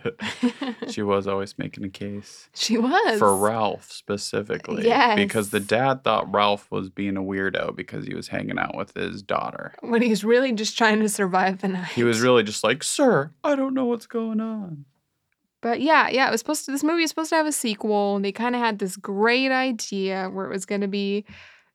[0.88, 3.18] she was always making a case she was.
[3.18, 4.84] for Ralph specifically.
[4.84, 5.16] Yes.
[5.16, 8.94] Because the dad thought Ralph was being a weirdo because he was hanging out with
[8.94, 9.74] his daughter.
[9.80, 11.88] When he's really just trying to survive the night.
[11.88, 14.84] He was really just like, Sir, I don't know what's going on.
[15.62, 18.16] But yeah, yeah, it was supposed to, this movie was supposed to have a sequel.
[18.16, 21.24] And they kind of had this great idea where it was going to be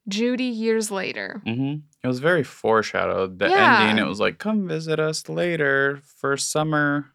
[0.08, 1.42] Judy years later.
[1.46, 1.80] Mm-hmm.
[2.04, 3.40] It was very foreshadowed.
[3.40, 3.82] The Yeah.
[3.82, 7.14] ending, it was like, Come visit us later for summer,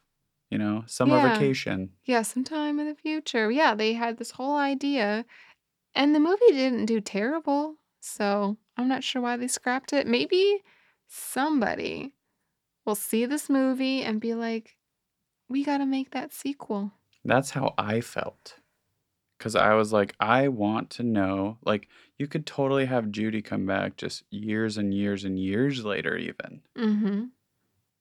[0.51, 1.33] you know, summer Yeah.
[1.33, 1.91] vacation.
[2.05, 3.51] Yeah, sometime in the future.
[3.51, 5.25] Yeah, they had this whole idea.
[5.95, 10.07] And the movie didn't do terrible, so I'm not sure why they scrapped it.
[10.07, 10.63] Maybe
[11.07, 12.13] somebody
[12.85, 14.77] will see this movie and be like,
[15.49, 16.93] we got to make that sequel.
[17.25, 18.57] That's how I felt.
[19.43, 21.59] Cause I was like, I want to know.
[21.65, 26.17] Like, you could totally have Judy come back just years and years and years later,
[26.17, 26.61] even.
[26.79, 27.25] Mm-hmm.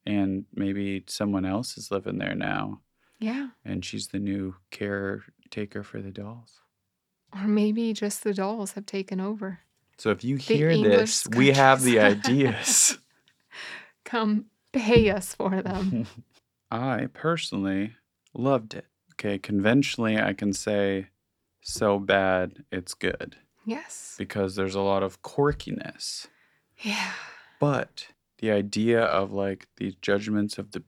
[0.06, 2.82] And maybe someone else is living there now,
[3.20, 3.50] Yeah.
[3.66, 6.60] and she's the new caretaker for the dolls.
[7.34, 9.62] Or maybe just the dolls have taken over.
[9.98, 13.00] So if you The hear English this, we have the ideas.
[14.06, 16.06] Come pay us for them.
[16.72, 17.94] I personally
[18.36, 18.86] loved it.
[19.14, 21.08] Okay, conventionally, I can say
[21.62, 23.36] so bad it's good
[23.66, 24.16] yes.
[24.18, 26.28] because there's a lot of quirkiness.
[26.80, 27.14] Yeah.
[27.60, 28.08] But
[28.40, 30.84] the idea of like these judgments of the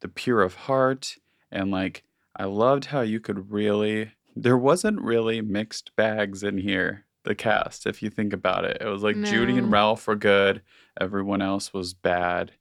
[0.00, 1.16] the pure of heart
[1.50, 2.04] and like
[2.36, 7.86] I loved how you could really there wasn't really mixed bags in here the cast
[7.86, 8.78] if you think about it.
[8.80, 10.62] It was like Judy and Ralph were good,
[11.00, 12.52] everyone else was bad.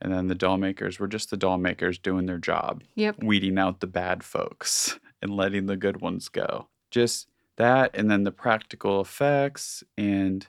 [0.00, 3.22] And then the doll makers were just the doll makers doing their job Yep.
[3.22, 6.68] weeding out the bad folks and letting the good ones go.
[6.94, 7.26] Just
[7.56, 10.46] that, and then the practical effects, and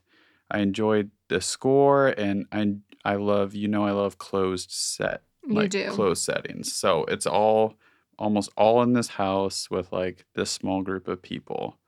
[0.52, 5.56] I enjoyed the score, and I I love you know I love closed set You
[5.56, 5.89] like do.
[5.89, 6.72] closed settings.
[6.72, 7.74] So it's all
[8.20, 11.80] almost all in this house with like this small group of people.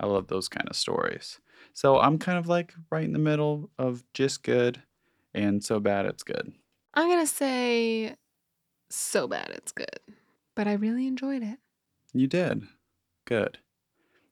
[0.00, 1.38] I love those kind of stories.
[1.74, 4.82] So I'm kind of like right in the middle of just good
[5.34, 6.52] and so bad it's good.
[6.94, 8.14] I'm going to say
[8.90, 10.00] so bad it's good.
[10.56, 11.58] But I really enjoyed it.
[12.12, 12.62] You did.
[13.26, 13.58] Good.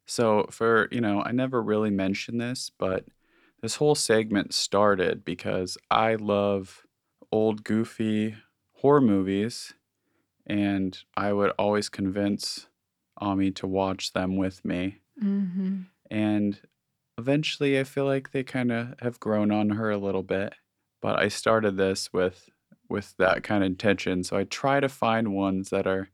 [0.06, 3.04] So, for, you know, I never really mentioned this, but
[3.60, 6.86] this whole segment started because I love
[7.32, 8.36] old, goofy
[8.74, 9.74] horror movies,
[10.46, 12.68] and I would always convince
[13.18, 14.98] Ami to watch them with me.
[15.22, 15.82] Mm-hmm.
[16.10, 16.60] And
[17.18, 20.54] eventually, I feel like they kind of have grown on her a little bit.
[21.02, 22.48] But I started this with
[22.88, 26.10] with that kind of intention, so I try to find ones that are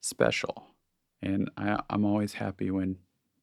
[0.00, 0.68] special.
[1.20, 2.98] And I, I'm always happy when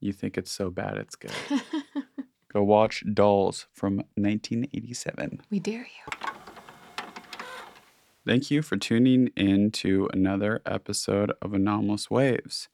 [0.06, 1.32] you think it's so bad it's good.
[2.54, 5.42] Go watch Dolls from 1987.
[5.50, 6.30] we dare you.
[8.26, 12.70] Thank you for tuning in to another episode of Anomalous Waves.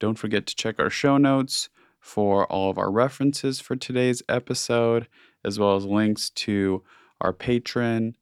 [0.00, 1.68] Don't forget to check our show notes
[2.00, 5.08] for all of our references for today's episode,
[5.44, 6.82] as well as links to
[7.20, 8.16] our patron,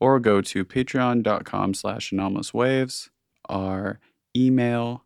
[0.00, 3.10] or go to patreon.com slash anomalouswaves,
[3.48, 3.98] our
[4.36, 5.04] email,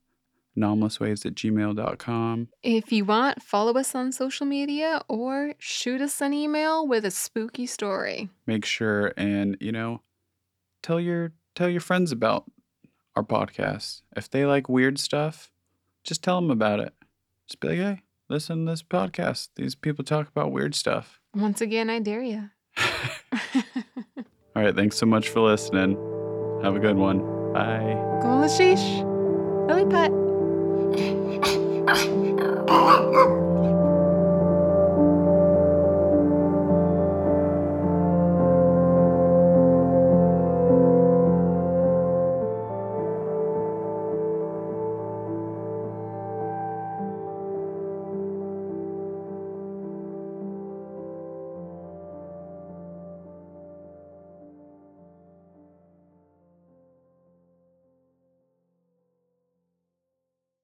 [0.56, 2.48] anomalouswaves at gmail.com.
[2.62, 7.10] If you want, follow us on social media or shoot us an email with a
[7.10, 8.28] spooky story.
[8.46, 10.02] Make sure and, you know,
[10.82, 12.44] tell your tell your friends about
[13.14, 14.02] our podcast.
[14.16, 15.50] If they like weird stuff,
[16.04, 16.92] just tell them about it.
[17.48, 19.48] Just be like, hey, listen to this podcast.
[19.56, 21.20] These people talk about weird stuff.
[21.34, 22.50] Once again, I dare you.
[24.56, 25.96] All right, thanks so much for listening.
[26.62, 27.18] Have a good one.
[27.52, 27.94] Bye.
[28.22, 29.04] Go Lashish.
[29.68, 30.25] Lily Putt.
[31.86, 31.92] ど
[33.52, 33.55] う?